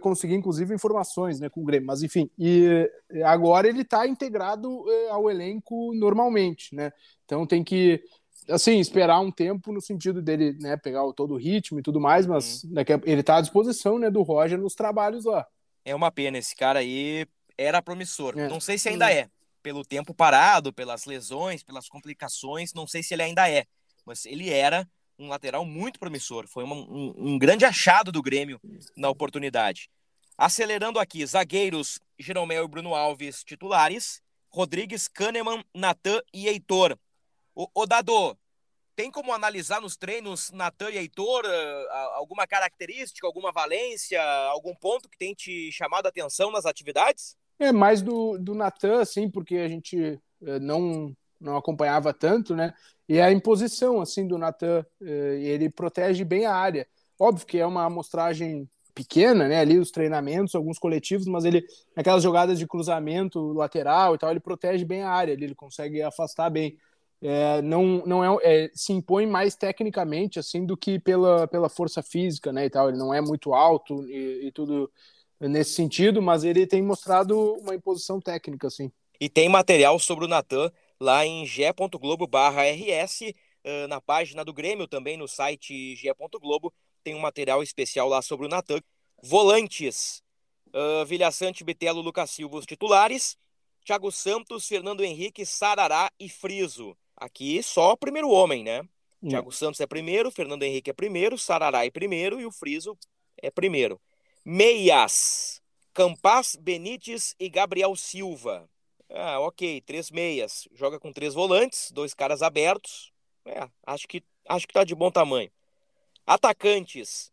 conseguir, 0.00 0.34
inclusive, 0.34 0.74
informações 0.74 1.38
né, 1.40 1.48
com 1.48 1.60
o 1.60 1.64
Grêmio. 1.64 1.86
Mas, 1.86 2.02
enfim, 2.02 2.30
e 2.38 2.88
agora 3.24 3.68
ele 3.68 3.82
está 3.82 4.06
integrado 4.06 4.84
eh, 4.88 5.10
ao 5.10 5.30
elenco 5.30 5.92
normalmente, 5.94 6.74
né? 6.74 6.92
Então 7.24 7.46
tem 7.46 7.62
que, 7.62 8.02
assim, 8.48 8.78
esperar 8.78 9.20
um 9.20 9.30
tempo 9.30 9.72
no 9.72 9.80
sentido 9.80 10.22
dele 10.22 10.56
né, 10.60 10.76
pegar 10.76 11.02
todo 11.12 11.34
o 11.34 11.36
ritmo 11.36 11.78
e 11.78 11.82
tudo 11.82 12.00
mais, 12.00 12.26
mas 12.26 12.64
uhum. 12.64 12.72
ele 13.04 13.20
está 13.20 13.36
à 13.36 13.40
disposição 13.40 13.98
né, 13.98 14.10
do 14.10 14.22
Roger 14.22 14.58
nos 14.58 14.74
trabalhos 14.74 15.24
lá. 15.24 15.46
É 15.84 15.94
uma 15.94 16.10
pena, 16.10 16.38
esse 16.38 16.54
cara 16.54 16.78
aí 16.78 17.26
era 17.58 17.82
promissor. 17.82 18.38
É. 18.38 18.48
Não 18.48 18.60
sei 18.60 18.78
se 18.78 18.88
ainda 18.88 19.12
é. 19.12 19.28
Pelo 19.62 19.84
tempo 19.84 20.12
parado, 20.14 20.72
pelas 20.72 21.04
lesões, 21.04 21.62
pelas 21.62 21.88
complicações, 21.88 22.72
não 22.74 22.86
sei 22.86 23.02
se 23.02 23.14
ele 23.14 23.22
ainda 23.22 23.48
é. 23.48 23.64
Mas 24.04 24.24
ele 24.26 24.50
era 24.50 24.88
um 25.18 25.28
lateral 25.28 25.64
muito 25.64 25.98
promissor. 25.98 26.46
Foi 26.48 26.64
uma, 26.64 26.74
um, 26.74 27.14
um, 27.16 27.38
grande 27.38 27.64
achado 27.64 28.10
do 28.10 28.22
Grêmio 28.22 28.60
na 28.96 29.08
oportunidade. 29.08 29.88
Acelerando 30.36 30.98
aqui, 30.98 31.24
zagueiros 31.24 32.00
Jeromel 32.18 32.64
e 32.64 32.68
Bruno 32.68 32.94
Alves 32.94 33.44
titulares, 33.44 34.20
Rodrigues, 34.48 35.08
Kahneman, 35.08 35.64
Natan 35.74 36.20
e 36.32 36.48
Heitor. 36.48 36.98
O, 37.54 37.68
o 37.74 37.86
Dado, 37.86 38.36
tem 38.94 39.10
como 39.10 39.32
analisar 39.32 39.80
nos 39.80 39.96
treinos 39.96 40.50
Natan 40.50 40.90
e 40.90 40.98
Heitor 40.98 41.44
uh, 41.44 41.90
alguma 42.14 42.46
característica, 42.46 43.26
alguma 43.26 43.52
valência, 43.52 44.22
algum 44.48 44.74
ponto 44.74 45.08
que 45.08 45.18
tem 45.18 45.34
te 45.34 45.70
chamado 45.72 46.06
a 46.06 46.08
atenção 46.08 46.50
nas 46.50 46.66
atividades? 46.66 47.36
É 47.58 47.72
mais 47.72 48.02
do, 48.02 48.38
do 48.38 48.54
Natan, 48.54 49.00
assim, 49.00 49.30
porque 49.30 49.56
a 49.56 49.68
gente 49.68 50.18
uh, 50.40 50.58
não 50.60 51.14
não 51.42 51.56
acompanhava 51.56 52.14
tanto, 52.14 52.54
né? 52.54 52.72
E 53.08 53.20
a 53.20 53.30
imposição 53.32 54.00
assim 54.00 54.26
do 54.26 54.38
Natan, 54.38 54.86
eh, 55.02 55.38
ele 55.42 55.68
protege 55.68 56.24
bem 56.24 56.46
a 56.46 56.54
área. 56.54 56.86
Óbvio 57.18 57.46
que 57.46 57.58
é 57.58 57.66
uma 57.66 57.84
amostragem 57.84 58.68
pequena, 58.94 59.48
né? 59.48 59.60
Ali 59.60 59.78
os 59.78 59.90
treinamentos, 59.90 60.54
alguns 60.54 60.78
coletivos, 60.78 61.26
mas 61.26 61.44
ele 61.44 61.64
aquelas 61.96 62.22
jogadas 62.22 62.58
de 62.58 62.66
cruzamento 62.66 63.52
lateral 63.52 64.14
e 64.14 64.18
tal, 64.18 64.30
ele 64.30 64.40
protege 64.40 64.84
bem 64.84 65.02
a 65.02 65.10
área, 65.10 65.32
ele 65.32 65.54
consegue 65.54 66.00
afastar 66.02 66.50
bem. 66.50 66.78
É, 67.20 67.62
não 67.62 68.02
não 68.06 68.40
é, 68.40 68.64
é, 68.64 68.70
se 68.74 68.92
impõe 68.92 69.26
mais 69.26 69.54
tecnicamente 69.54 70.38
assim 70.38 70.66
do 70.66 70.76
que 70.76 70.98
pela, 70.98 71.46
pela 71.46 71.68
força 71.68 72.02
física, 72.02 72.52
né? 72.52 72.66
E 72.66 72.70
tal. 72.70 72.88
Ele 72.88 72.98
não 72.98 73.12
é 73.12 73.20
muito 73.20 73.52
alto 73.54 74.08
e, 74.08 74.46
e 74.46 74.52
tudo 74.52 74.90
nesse 75.48 75.74
sentido, 75.74 76.22
mas 76.22 76.44
ele 76.44 76.66
tem 76.66 76.82
mostrado 76.82 77.54
uma 77.54 77.74
imposição 77.74 78.20
técnica, 78.20 78.66
assim. 78.68 78.90
E 79.20 79.28
tem 79.28 79.48
material 79.48 79.98
sobre 79.98 80.24
o 80.24 80.28
Natan 80.28 80.70
lá 81.00 81.26
em 81.26 81.44
ge.globo/rs, 81.46 83.34
na 83.88 84.00
página 84.00 84.44
do 84.44 84.52
Grêmio, 84.52 84.88
também 84.88 85.16
no 85.16 85.28
site 85.28 85.94
ge.globo, 85.96 86.72
tem 87.02 87.14
um 87.14 87.20
material 87.20 87.62
especial 87.62 88.08
lá 88.08 88.22
sobre 88.22 88.46
o 88.46 88.48
Natan. 88.48 88.80
Volantes, 89.22 90.22
uh, 90.68 91.04
Vilha 91.06 91.30
Sante, 91.30 91.64
Bitelo, 91.64 92.00
Lucas 92.00 92.30
Silva, 92.30 92.56
os 92.56 92.66
titulares. 92.66 93.36
Thiago 93.84 94.12
Santos, 94.12 94.68
Fernando 94.68 95.02
Henrique, 95.02 95.44
Sarará 95.44 96.10
e 96.18 96.28
Friso. 96.28 96.96
Aqui 97.16 97.60
só 97.62 97.92
o 97.92 97.96
primeiro 97.96 98.28
homem, 98.30 98.62
né? 98.62 98.82
Hum. 99.20 99.28
Thiago 99.28 99.50
Santos 99.50 99.80
é 99.80 99.86
primeiro, 99.86 100.30
Fernando 100.30 100.62
Henrique 100.62 100.90
é 100.90 100.92
primeiro, 100.92 101.36
Sarará 101.36 101.84
é 101.84 101.90
primeiro 101.90 102.40
e 102.40 102.46
o 102.46 102.52
Friso 102.52 102.96
é 103.40 103.50
primeiro. 103.50 104.00
Meias, 104.44 105.62
Campas, 105.94 106.56
Benítez 106.56 107.32
e 107.38 107.48
Gabriel 107.48 107.94
Silva. 107.94 108.68
Ah, 109.08 109.38
ok, 109.38 109.80
três 109.82 110.10
meias. 110.10 110.66
Joga 110.72 110.98
com 110.98 111.12
três 111.12 111.32
volantes, 111.32 111.92
dois 111.92 112.12
caras 112.12 112.42
abertos. 112.42 113.12
É, 113.46 113.68
acho 113.86 114.08
que 114.08 114.20
acho 114.48 114.66
que 114.66 114.74
tá 114.74 114.82
de 114.82 114.96
bom 114.96 115.12
tamanho. 115.12 115.48
Atacantes: 116.26 117.30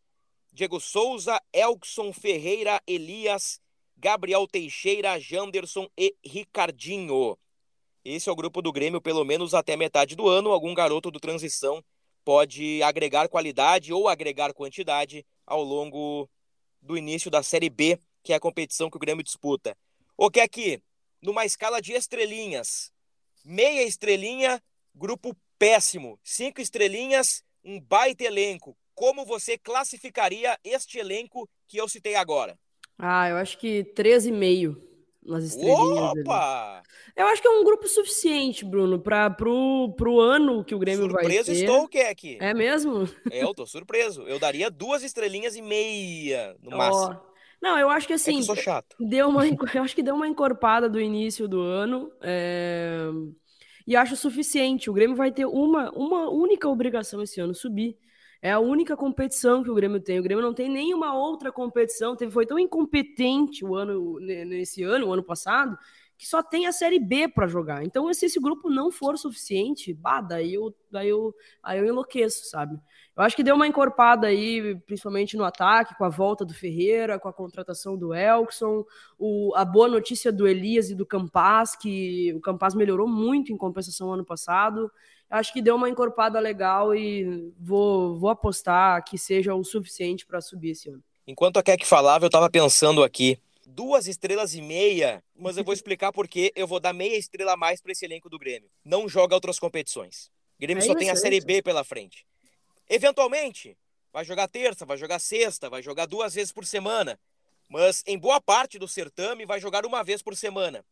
Diego 0.54 0.80
Souza, 0.80 1.42
Elkson 1.52 2.14
Ferreira, 2.14 2.80
Elias, 2.86 3.60
Gabriel 3.98 4.46
Teixeira, 4.46 5.20
Janderson 5.20 5.90
e 5.98 6.16
Ricardinho. 6.24 7.36
Esse 8.06 8.30
é 8.30 8.32
o 8.32 8.36
grupo 8.36 8.62
do 8.62 8.72
Grêmio, 8.72 9.02
pelo 9.02 9.26
menos 9.26 9.56
até 9.56 9.76
metade 9.76 10.16
do 10.16 10.28
ano. 10.28 10.52
Algum 10.52 10.76
garoto 10.76 11.10
do 11.10 11.20
transição 11.20 11.84
pode 12.24 12.84
agregar 12.84 13.28
qualidade 13.30 13.92
ou 13.92 14.08
agregar 14.08 14.54
quantidade 14.54 15.26
ao 15.44 15.64
longo 15.64 16.30
do 16.82 16.98
início 16.98 17.30
da 17.30 17.44
Série 17.44 17.70
B 17.70 18.00
que 18.24 18.34
é 18.34 18.36
a 18.36 18.40
competição 18.40 18.90
que 18.90 18.98
o 18.98 19.00
Grêmio 19.00 19.24
disputa. 19.24 19.76
O 20.18 20.30
que 20.30 20.40
aqui, 20.40 20.82
numa 21.22 21.46
escala 21.46 21.82
de 21.82 21.94
estrelinhas, 21.94 22.92
meia 23.44 23.84
estrelinha, 23.84 24.62
grupo 24.94 25.36
péssimo, 25.58 26.20
cinco 26.24 26.62
estrelinhas, 26.62 27.44
um 27.64 27.80
baita 27.80 28.24
elenco. 28.24 28.78
Como 28.94 29.26
você 29.26 29.58
classificaria 29.58 30.58
este 30.64 30.98
elenco 30.98 31.50
que 31.68 31.78
eu 31.78 31.88
citei 31.88 32.16
agora? 32.16 32.58
Ah, 32.98 33.30
eu 33.30 33.38
acho 33.38 33.58
que 33.58 33.86
13,5 33.96 34.89
nas 35.24 35.44
estrelinhas. 35.44 36.14
Opa! 36.22 36.78
Ali. 36.78 36.88
Eu 37.16 37.28
acho 37.28 37.42
que 37.42 37.48
é 37.48 37.52
um 37.52 37.64
grupo 37.64 37.88
suficiente, 37.88 38.64
Bruno, 38.66 39.00
para 39.00 39.30
pro, 39.30 39.94
pro 39.98 40.20
ano 40.20 40.64
que 40.64 40.74
o 40.74 40.80
Grêmio 40.80 41.04
surpreso 41.04 41.28
vai 41.28 41.38
ter. 41.38 41.44
Surpreso 41.44 41.66
estou, 41.66 41.88
Keck. 41.88 42.38
É 42.40 42.54
mesmo? 42.54 43.10
É, 43.32 43.44
eu 43.44 43.54
tô 43.54 43.66
surpreso. 43.66 44.24
Eu 44.24 44.40
daria 44.40 44.70
duas 44.70 45.04
estrelinhas 45.04 45.56
e 45.56 45.62
meia 45.62 46.56
no 46.62 46.74
oh. 46.74 46.78
máximo. 46.78 47.20
Não, 47.62 47.78
eu 47.78 47.90
acho 47.90 48.08
que 48.08 48.14
assim. 48.14 48.32
É 48.32 48.34
que 48.36 48.40
eu 48.40 48.46
sou 48.46 48.56
chato. 48.56 48.96
Deu 49.00 49.28
uma, 49.28 49.46
eu 49.46 49.84
acho 49.84 49.96
que 49.96 50.04
deu 50.04 50.16
uma 50.16 50.28
encorpada 50.28 50.90
do 50.90 51.00
início 51.00 51.48
do 51.48 51.62
ano. 51.62 52.12
É... 52.22 53.10
E 53.86 53.96
acho 53.96 54.16
suficiente. 54.16 54.90
O 54.90 54.94
Grêmio 54.94 55.16
vai 55.16 55.32
ter 55.32 55.46
uma, 55.46 55.92
uma 55.92 56.30
única 56.30 56.70
obrigação 56.70 57.22
esse 57.22 57.42
ano: 57.42 57.54
subir. 57.54 57.98
É 58.42 58.52
a 58.52 58.60
única 58.60 58.96
competição 58.96 59.64
que 59.64 59.70
o 59.70 59.76
Grêmio 59.76 60.00
tem. 60.00 60.20
O 60.20 60.24
Grêmio 60.24 60.44
não 60.44 60.54
tem 60.54 60.70
nenhuma 60.70 61.14
outra 61.14 61.52
competição. 61.52 62.16
Teve, 62.16 62.32
foi 62.32 62.46
tão 62.46 62.58
incompetente 62.58 63.66
o 63.66 63.76
ano 63.76 64.18
nesse 64.20 64.82
ano, 64.84 65.08
o 65.08 65.14
ano 65.14 65.24
passado, 65.24 65.78
que 66.20 66.28
só 66.28 66.44
tem 66.44 66.68
a 66.68 66.74
Série 66.74 67.00
B 67.00 67.30
para 67.30 67.48
jogar. 67.48 67.82
Então, 67.82 68.14
se 68.14 68.26
esse 68.26 68.42
grupo 68.42 68.70
não 68.70 68.92
for 68.92 69.18
suficiente, 69.18 69.94
bah, 69.94 70.20
daí 70.20 70.56
eu, 70.56 70.76
daí 70.92 71.08
eu, 71.08 71.34
aí 71.64 71.80
eu 71.80 71.86
enlouqueço, 71.86 72.50
sabe? 72.50 72.78
Eu 73.16 73.24
acho 73.24 73.38
que 73.38 73.44
deu 73.44 73.56
uma 73.56 73.66
encorpada 73.66 74.28
aí, 74.28 74.76
principalmente 74.86 75.38
no 75.38 75.46
ataque, 75.46 75.96
com 75.98 76.04
a 76.04 76.10
volta 76.10 76.44
do 76.44 76.54
Ferreira, 76.54 77.18
com 77.18 77.30
a 77.30 77.34
contratação 77.34 77.98
do 77.98 78.14
Elkson, 78.14 78.84
o, 79.18 79.54
a 79.56 79.64
boa 79.64 79.88
notícia 79.88 80.30
do 80.30 80.46
Elias 80.46 80.90
e 80.90 80.96
do 80.96 81.06
Campas, 81.06 81.78
que 81.78 82.34
o 82.36 82.42
Campas 82.42 82.76
melhorou 82.76 83.08
muito 83.08 83.54
em 83.54 83.58
compensação 83.58 84.12
ano 84.12 84.26
passado 84.26 84.92
acho 85.30 85.54
que 85.54 85.62
deu 85.62 85.76
uma 85.76 85.88
encorpada 85.90 86.40
legal 86.40 86.96
e 86.96 87.54
vou, 87.60 88.18
vou 88.18 88.30
apostar 88.32 89.04
que 89.04 89.18
seja 89.18 89.54
o 89.54 89.64
suficiente 89.64 90.26
para 90.26 90.42
subir 90.42 90.72
esse 90.72 90.90
ano. 90.90 91.04
Enquanto 91.28 91.58
a 91.58 91.64
Keck 91.64 91.86
falava, 91.86 92.26
eu 92.26 92.30
estava 92.30 92.50
pensando 92.50 93.04
aqui. 93.04 93.40
Duas 93.72 94.08
estrelas 94.08 94.56
e 94.56 94.62
meia, 94.62 95.24
mas 95.36 95.56
eu 95.56 95.64
vou 95.64 95.74
explicar 95.76 96.12
porque 96.12 96.52
eu 96.56 96.66
vou 96.66 96.80
dar 96.80 96.92
meia 96.92 97.16
estrela 97.16 97.54
a 97.54 97.58
mais 97.58 97.82
para 97.82 97.92
esse 97.92 98.04
elenco 98.04 98.30
do 98.30 98.40
Grêmio. 98.40 98.70
Não 98.84 99.08
joga 99.08 99.36
outras 99.36 99.60
competições. 99.60 100.32
O 100.58 100.62
Grêmio 100.62 100.84
é 100.84 100.86
só 100.86 100.96
tem 100.96 101.10
a 101.10 101.16
Série 101.16 101.40
B 101.40 101.62
pela 101.62 101.84
frente. 101.84 102.26
Eventualmente, 102.90 103.78
vai 104.12 104.26
jogar 104.26 104.48
terça, 104.48 104.86
vai 104.86 104.98
jogar 104.98 105.20
sexta, 105.20 105.70
vai 105.70 105.84
jogar 105.84 106.08
duas 106.08 106.34
vezes 106.34 106.52
por 106.52 106.66
semana. 106.66 107.20
Mas 107.68 108.04
em 108.08 108.18
boa 108.18 108.42
parte 108.42 108.80
do 108.80 108.88
certame 108.88 109.46
vai 109.46 109.60
jogar 109.60 109.86
uma 109.86 110.04
vez 110.04 110.24
por 110.24 110.36
semana. 110.36 110.84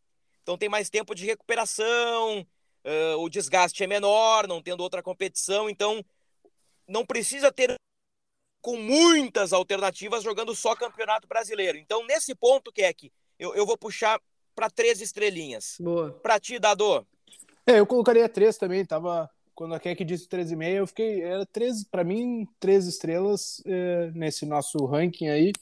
Então 0.44 0.58
tem 0.58 0.70
mais 0.70 0.90
tempo 0.90 1.16
de 1.16 1.26
recuperação, 1.26 2.46
uh, 2.86 3.18
o 3.18 3.28
desgaste 3.28 3.84
é 3.84 3.88
menor, 3.88 4.48
não 4.48 4.62
tendo 4.62 4.82
outra 4.82 5.02
competição, 5.02 5.70
então 5.70 6.06
não 6.88 7.06
precisa 7.06 7.52
ter 7.52 7.76
com 8.68 8.76
muitas 8.76 9.54
alternativas 9.54 10.22
jogando 10.22 10.54
só 10.54 10.76
Campeonato 10.76 11.26
Brasileiro. 11.26 11.78
Então, 11.78 12.06
nesse 12.06 12.36
ponto, 12.36 12.70
Keck, 12.70 13.10
eu, 13.40 13.56
eu 13.56 13.66
vou 13.66 13.78
puxar 13.78 14.20
para 14.54 14.70
três 14.70 15.00
estrelinhas. 15.00 15.78
Boa. 15.80 16.12
Para 16.22 16.38
ti, 16.38 16.60
Dado. 16.60 17.08
É, 17.66 17.80
eu 17.80 17.88
colocaria 17.88 18.28
três 18.28 18.58
também, 18.58 18.84
tava 18.84 19.30
quando 19.56 19.74
a 19.74 19.80
Keck 19.80 20.04
disse 20.04 20.28
três 20.28 20.52
e 20.52 20.56
meia, 20.58 20.80
eu 20.80 20.88
fiquei 20.88 21.22
era 21.22 21.46
três 21.46 21.86
para 21.86 22.04
mim 22.04 22.46
três 22.60 22.88
estrelas 22.88 23.64
é, 23.66 24.12
nesse 24.14 24.46
nosso 24.46 24.86
ranking 24.86 25.30
aí. 25.30 25.54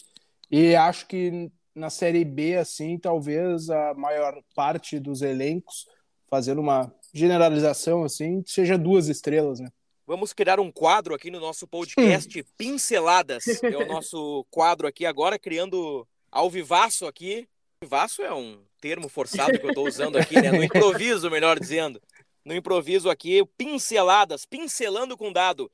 E 0.50 0.76
acho 0.76 1.06
que 1.06 1.52
na 1.76 1.92
série 1.92 2.26
B 2.26 2.58
assim, 2.58 2.98
talvez 2.98 3.70
a 3.70 3.94
maior 3.94 4.36
parte 4.56 5.00
dos 5.00 5.22
elencos 5.22 5.86
fazendo 6.28 6.60
uma 6.60 6.92
generalização 7.14 8.04
assim, 8.04 8.42
seja 8.48 8.80
duas 8.80 9.10
estrelas, 9.10 9.60
né? 9.60 9.70
Vamos 10.08 10.34
criar 10.34 10.60
um 10.60 10.72
quadro 10.72 11.16
aqui 11.16 11.32
no 11.32 11.40
nosso 11.40 11.68
podcast 11.68 12.44
Pinceladas. 12.56 13.44
É 13.64 13.76
o 13.76 13.88
nosso 13.88 14.46
quadro 14.52 14.88
aqui 14.88 15.06
agora, 15.06 15.40
criando 15.40 16.08
ao 16.32 16.48
vivaço 16.50 17.08
aqui. 17.08 17.48
Vivaço 17.82 18.22
é 18.22 18.32
um 18.32 18.62
termo 18.80 19.10
forçado 19.10 19.58
que 19.58 19.66
eu 19.66 19.70
estou 19.70 19.88
usando 19.88 20.18
aqui, 20.18 20.40
né? 20.40 20.52
No 20.52 20.62
improviso, 20.64 21.32
melhor 21.32 21.60
dizendo. 21.60 22.00
No 22.44 22.54
improviso 22.54 23.10
aqui, 23.10 23.44
pinceladas, 23.58 24.46
pincelando 24.46 25.18
com 25.18 25.32
dado. 25.32 25.72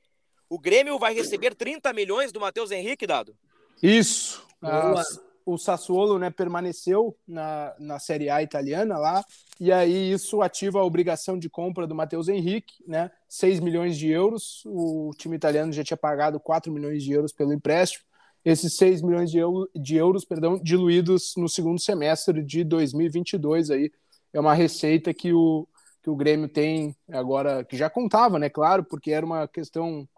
O 0.48 0.58
Grêmio 0.58 0.98
vai 0.98 1.12
receber 1.12 1.54
30 1.54 1.92
milhões 1.92 2.32
do 2.32 2.40
Matheus 2.40 2.70
Henrique, 2.70 3.06
dado? 3.06 3.36
Isso. 3.82 4.46
Boa 4.60 5.04
o 5.44 5.58
Sassuolo 5.58 6.18
né, 6.18 6.30
permaneceu 6.30 7.16
na, 7.26 7.74
na 7.78 7.98
Série 7.98 8.30
A 8.30 8.42
italiana 8.42 8.98
lá, 8.98 9.24
e 9.60 9.72
aí 9.72 10.12
isso 10.12 10.42
ativa 10.42 10.80
a 10.80 10.84
obrigação 10.84 11.38
de 11.38 11.48
compra 11.48 11.86
do 11.86 11.94
Matheus 11.94 12.28
Henrique, 12.28 12.74
né, 12.86 13.10
6 13.28 13.60
milhões 13.60 13.96
de 13.96 14.08
euros, 14.08 14.62
o 14.66 15.10
time 15.16 15.36
italiano 15.36 15.72
já 15.72 15.84
tinha 15.84 15.96
pagado 15.96 16.40
4 16.40 16.72
milhões 16.72 17.02
de 17.02 17.12
euros 17.12 17.32
pelo 17.32 17.52
empréstimo, 17.52 18.04
esses 18.44 18.76
6 18.76 19.02
milhões 19.02 19.30
de, 19.30 19.38
euro, 19.38 19.70
de 19.74 19.96
euros 19.96 20.24
perdão, 20.24 20.58
diluídos 20.60 21.34
no 21.36 21.48
segundo 21.48 21.80
semestre 21.80 22.42
de 22.42 22.64
2022, 22.64 23.70
aí, 23.70 23.90
é 24.32 24.40
uma 24.40 24.54
receita 24.54 25.12
que 25.12 25.32
o, 25.32 25.68
que 26.02 26.10
o 26.10 26.16
Grêmio 26.16 26.48
tem 26.48 26.96
agora, 27.10 27.64
que 27.64 27.76
já 27.76 27.88
contava, 27.88 28.38
né, 28.38 28.48
claro, 28.48 28.84
porque 28.84 29.12
era 29.12 29.24
uma 29.24 29.46
questão 29.46 30.08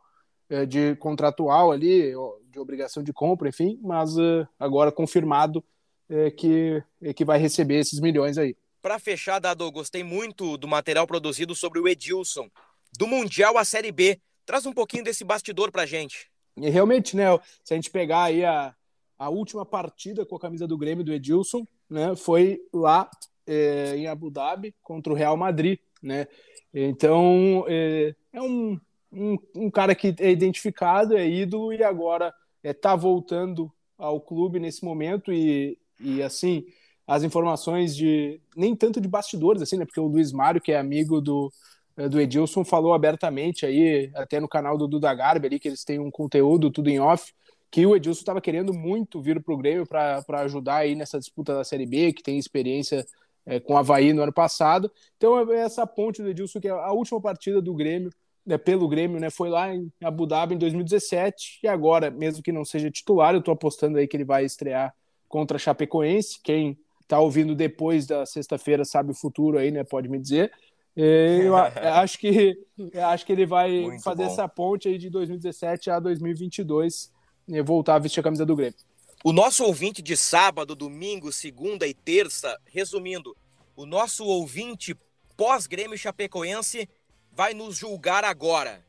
de 0.69 0.95
contratual 0.97 1.73
ali, 1.73 2.13
de 2.55 2.59
obrigação 2.59 3.03
de 3.03 3.13
compra, 3.13 3.49
enfim, 3.49 3.79
mas 3.83 4.17
uh, 4.17 4.47
agora 4.59 4.93
confirmado 4.93 5.63
é, 6.09 6.31
que, 6.31 6.83
é, 7.03 7.13
que 7.13 7.25
vai 7.25 7.39
receber 7.39 7.79
esses 7.79 7.99
milhões 8.01 8.39
aí. 8.39 8.57
Para 8.81 8.99
fechar, 8.99 9.39
Dado, 9.39 9.71
gostei 9.73 10.05
muito 10.05 10.57
do 10.57 10.69
material 10.69 11.07
produzido 11.07 11.55
sobre 11.55 11.81
o 11.81 11.89
Edilson, 11.89 12.49
do 12.97 13.07
Mundial 13.07 13.59
à 13.59 13.65
Série 13.65 13.91
B. 13.91 14.21
Traz 14.47 14.67
um 14.67 14.73
pouquinho 14.73 15.03
desse 15.03 15.25
bastidor 15.25 15.73
para 15.73 15.87
gente. 15.87 16.31
E 16.57 16.69
realmente, 16.69 17.17
né, 17.17 17.25
se 17.65 17.73
a 17.73 17.77
gente 17.77 17.91
pegar 17.91 18.25
aí 18.25 18.45
a, 18.45 18.75
a 19.19 19.29
última 19.31 19.65
partida 19.65 20.25
com 20.25 20.37
a 20.37 20.41
camisa 20.41 20.67
do 20.67 20.79
Grêmio 20.79 21.05
do 21.05 21.13
Edilson, 21.13 21.67
né, 21.89 22.15
foi 22.15 22.61
lá 22.73 23.11
é, 23.47 23.97
em 23.97 24.07
Abu 24.07 24.31
Dhabi 24.31 24.75
contra 24.83 25.13
o 25.13 25.17
Real 25.17 25.37
Madrid, 25.37 25.79
né? 26.03 26.29
Então 26.73 27.65
é, 27.69 28.15
é 28.33 28.43
um, 28.43 28.79
um, 29.15 29.39
um, 29.55 29.71
cara 29.71 29.95
que 29.95 30.15
é 30.19 30.31
identificado, 30.31 31.17
é 31.17 31.29
ídolo 31.29 31.73
e 31.73 31.83
agora 31.83 32.35
está 32.63 32.69
é, 32.69 32.73
tá 32.73 32.97
voltando 32.97 33.73
ao 33.97 34.21
clube 34.21 34.59
nesse 34.59 34.85
momento 34.85 35.33
e, 35.33 35.79
e 36.01 36.23
assim 36.23 36.65
as 37.07 37.23
informações 37.23 37.95
de 37.95 38.41
nem 38.57 38.75
tanto 38.75 39.01
de 39.01 39.09
bastidores 39.09 39.63
assim, 39.63 39.77
né? 39.77 39.85
Porque 39.85 40.01
o 40.01 40.07
Luiz 40.07 40.33
Mário, 40.33 40.61
que 40.61 40.73
é 40.73 40.79
amigo 40.79 41.21
do, 41.21 41.53
é, 41.97 42.09
do 42.09 42.21
Edilson, 42.21 42.65
falou 42.65 42.95
abertamente 42.95 43.67
aí, 43.67 44.11
até 44.15 44.41
no 44.41 44.49
canal 44.49 44.79
do 44.79 44.89
Duda 44.89 45.13
Garbi 45.15 45.47
ali, 45.47 45.61
que 45.61 45.69
eles 45.69 45.85
têm 45.85 45.99
um 45.99 46.11
conteúdo 46.11 46.71
tudo 46.71 46.89
em 46.89 46.99
off, 46.99 47.33
que 47.71 47.85
o 47.85 47.95
Edilson 47.95 48.21
estava 48.21 48.41
querendo 48.41 48.73
muito 48.73 49.21
vir 49.21 49.43
para 49.43 49.55
o 49.55 49.59
Grêmio 49.59 49.87
para 49.87 50.25
ajudar 50.43 50.77
aí 50.77 50.95
nessa 50.95 51.19
disputa 51.19 51.55
da 51.55 51.65
Série 51.65 51.87
B, 51.87 52.13
que 52.13 52.23
tem 52.23 52.39
experiência 52.39 53.05
é, 53.45 53.61
com 53.61 53.75
o 53.75 53.77
Havaí 53.77 54.13
no 54.13 54.23
ano 54.23 54.33
passado. 54.33 54.91
Então, 55.17 55.53
é 55.53 55.61
essa 55.61 55.87
ponte 55.87 56.23
do 56.23 56.29
Edilson, 56.29 56.61
que 56.61 56.69
é 56.69 56.71
a 56.71 56.93
última 56.93 57.21
partida 57.21 57.61
do 57.61 57.75
Grêmio 57.75 58.11
né, 58.47 58.59
pelo 58.59 58.89
Grêmio, 58.89 59.19
né? 59.19 59.31
Foi 59.31 59.49
lá 59.49 59.75
em 59.75 59.91
Abu 60.03 60.27
Dhabi 60.27 60.55
em 60.55 60.59
2017 60.59 61.61
e 61.63 61.69
agora, 61.69 62.11
mesmo 62.11 62.43
que 62.43 62.53
não 62.53 62.65
seja 62.65 62.91
titular, 62.91 63.35
eu 63.35 63.41
estou 63.41 63.53
apostando 63.53 63.99
aí 63.99 64.07
que 64.07 64.17
ele 64.17 64.25
vai 64.25 64.45
estrear 64.45 64.95
contra 65.29 65.57
a 65.57 65.61
Chapecoense. 65.61 66.41
Quem 66.43 66.79
está 67.03 67.19
ouvindo 67.21 67.55
depois 67.55 68.07
da 68.07 68.27
sexta-feira 68.27 68.85
sabe 68.85 69.11
o 69.11 69.15
futuro 69.15 69.59
aí, 69.59 69.71
né? 69.71 69.85
Pode 69.85 70.09
me 70.09 70.19
dizer. 70.19 70.53
É, 70.97 71.41
eu 71.43 71.57
acho 72.01 72.19
que 72.19 72.57
acho 72.95 73.27
que 73.27 73.33
ele 73.33 73.47
vai 73.47 73.81
Muito 73.81 74.03
fazer 74.03 74.25
bom. 74.25 74.31
essa 74.31 74.49
ponte 74.49 74.89
aí 74.89 74.99
de 74.99 75.11
2017 75.11 75.91
a 75.91 75.99
2022 75.99 77.13
e 77.49 77.63
voltar 77.63 77.97
a 77.97 77.99
vestir 77.99 78.21
a 78.21 78.23
camisa 78.23 78.47
do 78.47 78.55
Grêmio. 78.55 78.79
O 79.25 79.33
nosso 79.33 79.65
ouvinte 79.65 80.03
de 80.03 80.17
sábado, 80.17 80.75
domingo, 80.75 81.33
segunda 81.33 81.87
e 81.87 81.95
terça, 81.95 82.59
resumindo, 82.67 83.35
o 83.75 83.87
nosso 83.87 84.25
ouvinte 84.25 84.95
pós-Grêmio 85.37 85.97
Chapecoense 85.97 86.89
vai 87.35 87.53
nos 87.53 87.77
julgar 87.77 88.25
agora. 88.25 88.83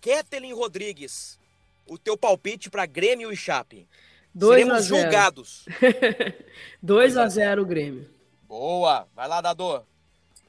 Ketelin 0.00 0.52
Rodrigues, 0.52 1.38
o 1.86 1.96
teu 1.96 2.16
palpite 2.16 2.70
para 2.70 2.86
Grêmio 2.86 3.32
e 3.32 3.36
Chape. 3.36 3.88
Dois 4.34 4.62
Seremos 4.62 4.84
julgados. 4.86 5.64
2 6.82 7.16
a 7.16 7.28
0 7.28 7.64
Grêmio. 7.64 8.08
Boa, 8.46 9.06
vai 9.14 9.28
lá, 9.28 9.40
Dador. 9.40 9.84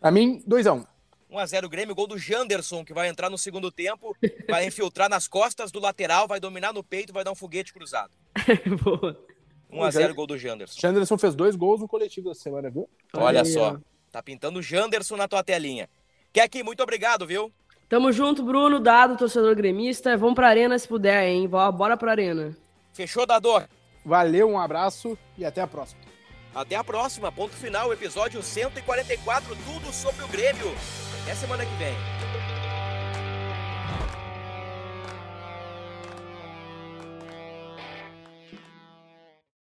A 0.02 0.12
mim, 0.12 0.44
2 0.46 0.68
a 0.68 0.74
1 0.74 0.86
1 1.30 1.40
a 1.40 1.46
0 1.46 1.70
Grêmio, 1.70 1.96
gol 1.96 2.08
do 2.08 2.18
Janderson, 2.18 2.84
que 2.84 2.94
vai 2.94 3.10
entrar 3.10 3.30
no 3.30 3.38
segundo 3.38 3.72
tempo, 3.72 4.16
vai 4.48 4.66
infiltrar 4.66 5.10
nas 5.10 5.28
costas 5.28 5.72
do 5.72 5.80
lateral, 5.80 6.28
vai 6.28 6.40
dominar 6.40 6.74
no 6.74 6.84
peito, 6.84 7.12
vai 7.14 7.24
dar 7.24 7.32
um 7.32 7.36
foguete 7.36 7.74
cruzado. 7.74 8.12
Boa. 8.84 9.20
1 9.70 9.84
a 9.84 9.92
0 9.92 10.16
gol 10.16 10.28
do 10.28 10.38
Janderson. 10.38 10.80
Janderson 10.80 11.18
fez 11.18 11.36
dois 11.36 11.56
gols 11.56 11.82
no 11.82 11.88
coletivo 11.88 12.30
da 12.30 12.36
semana, 12.36 12.70
viu? 12.70 12.90
Olha, 13.14 13.26
Olha 13.26 13.42
aí, 13.42 13.46
só. 13.46 13.74
Ó. 13.74 13.78
Tá 14.12 14.24
pintando 14.24 14.60
o 14.60 14.62
Janderson 14.62 15.18
na 15.18 15.28
tua 15.28 15.44
telinha. 15.44 15.90
Keck, 16.36 16.62
muito 16.64 16.84
obrigado, 16.84 17.26
viu? 17.26 17.50
Tamo 17.88 18.12
junto, 18.12 18.44
Bruno, 18.44 18.78
dado, 18.78 19.16
torcedor 19.16 19.56
gremista. 19.56 20.18
Vamos 20.18 20.36
pra 20.36 20.50
arena 20.50 20.78
se 20.78 20.86
puder, 20.86 21.30
hein? 21.30 21.48
Bora 21.48 21.96
pra 21.96 22.12
arena. 22.12 22.54
Fechou, 22.92 23.26
Dador? 23.26 23.64
Valeu, 24.04 24.50
um 24.50 24.60
abraço 24.60 25.18
e 25.38 25.46
até 25.46 25.62
a 25.62 25.68
próxima. 25.68 26.02
Até 26.54 26.76
a 26.76 26.84
próxima. 26.84 27.32
Ponto 27.32 27.56
final, 27.56 27.94
episódio 27.94 28.44
144, 28.44 29.56
tudo 29.66 29.94
sobre 29.94 30.26
o 30.26 30.28
Grêmio. 30.28 30.76
Até 31.24 31.36
semana 31.36 31.66
que 31.66 31.76
vem. 31.76 32.55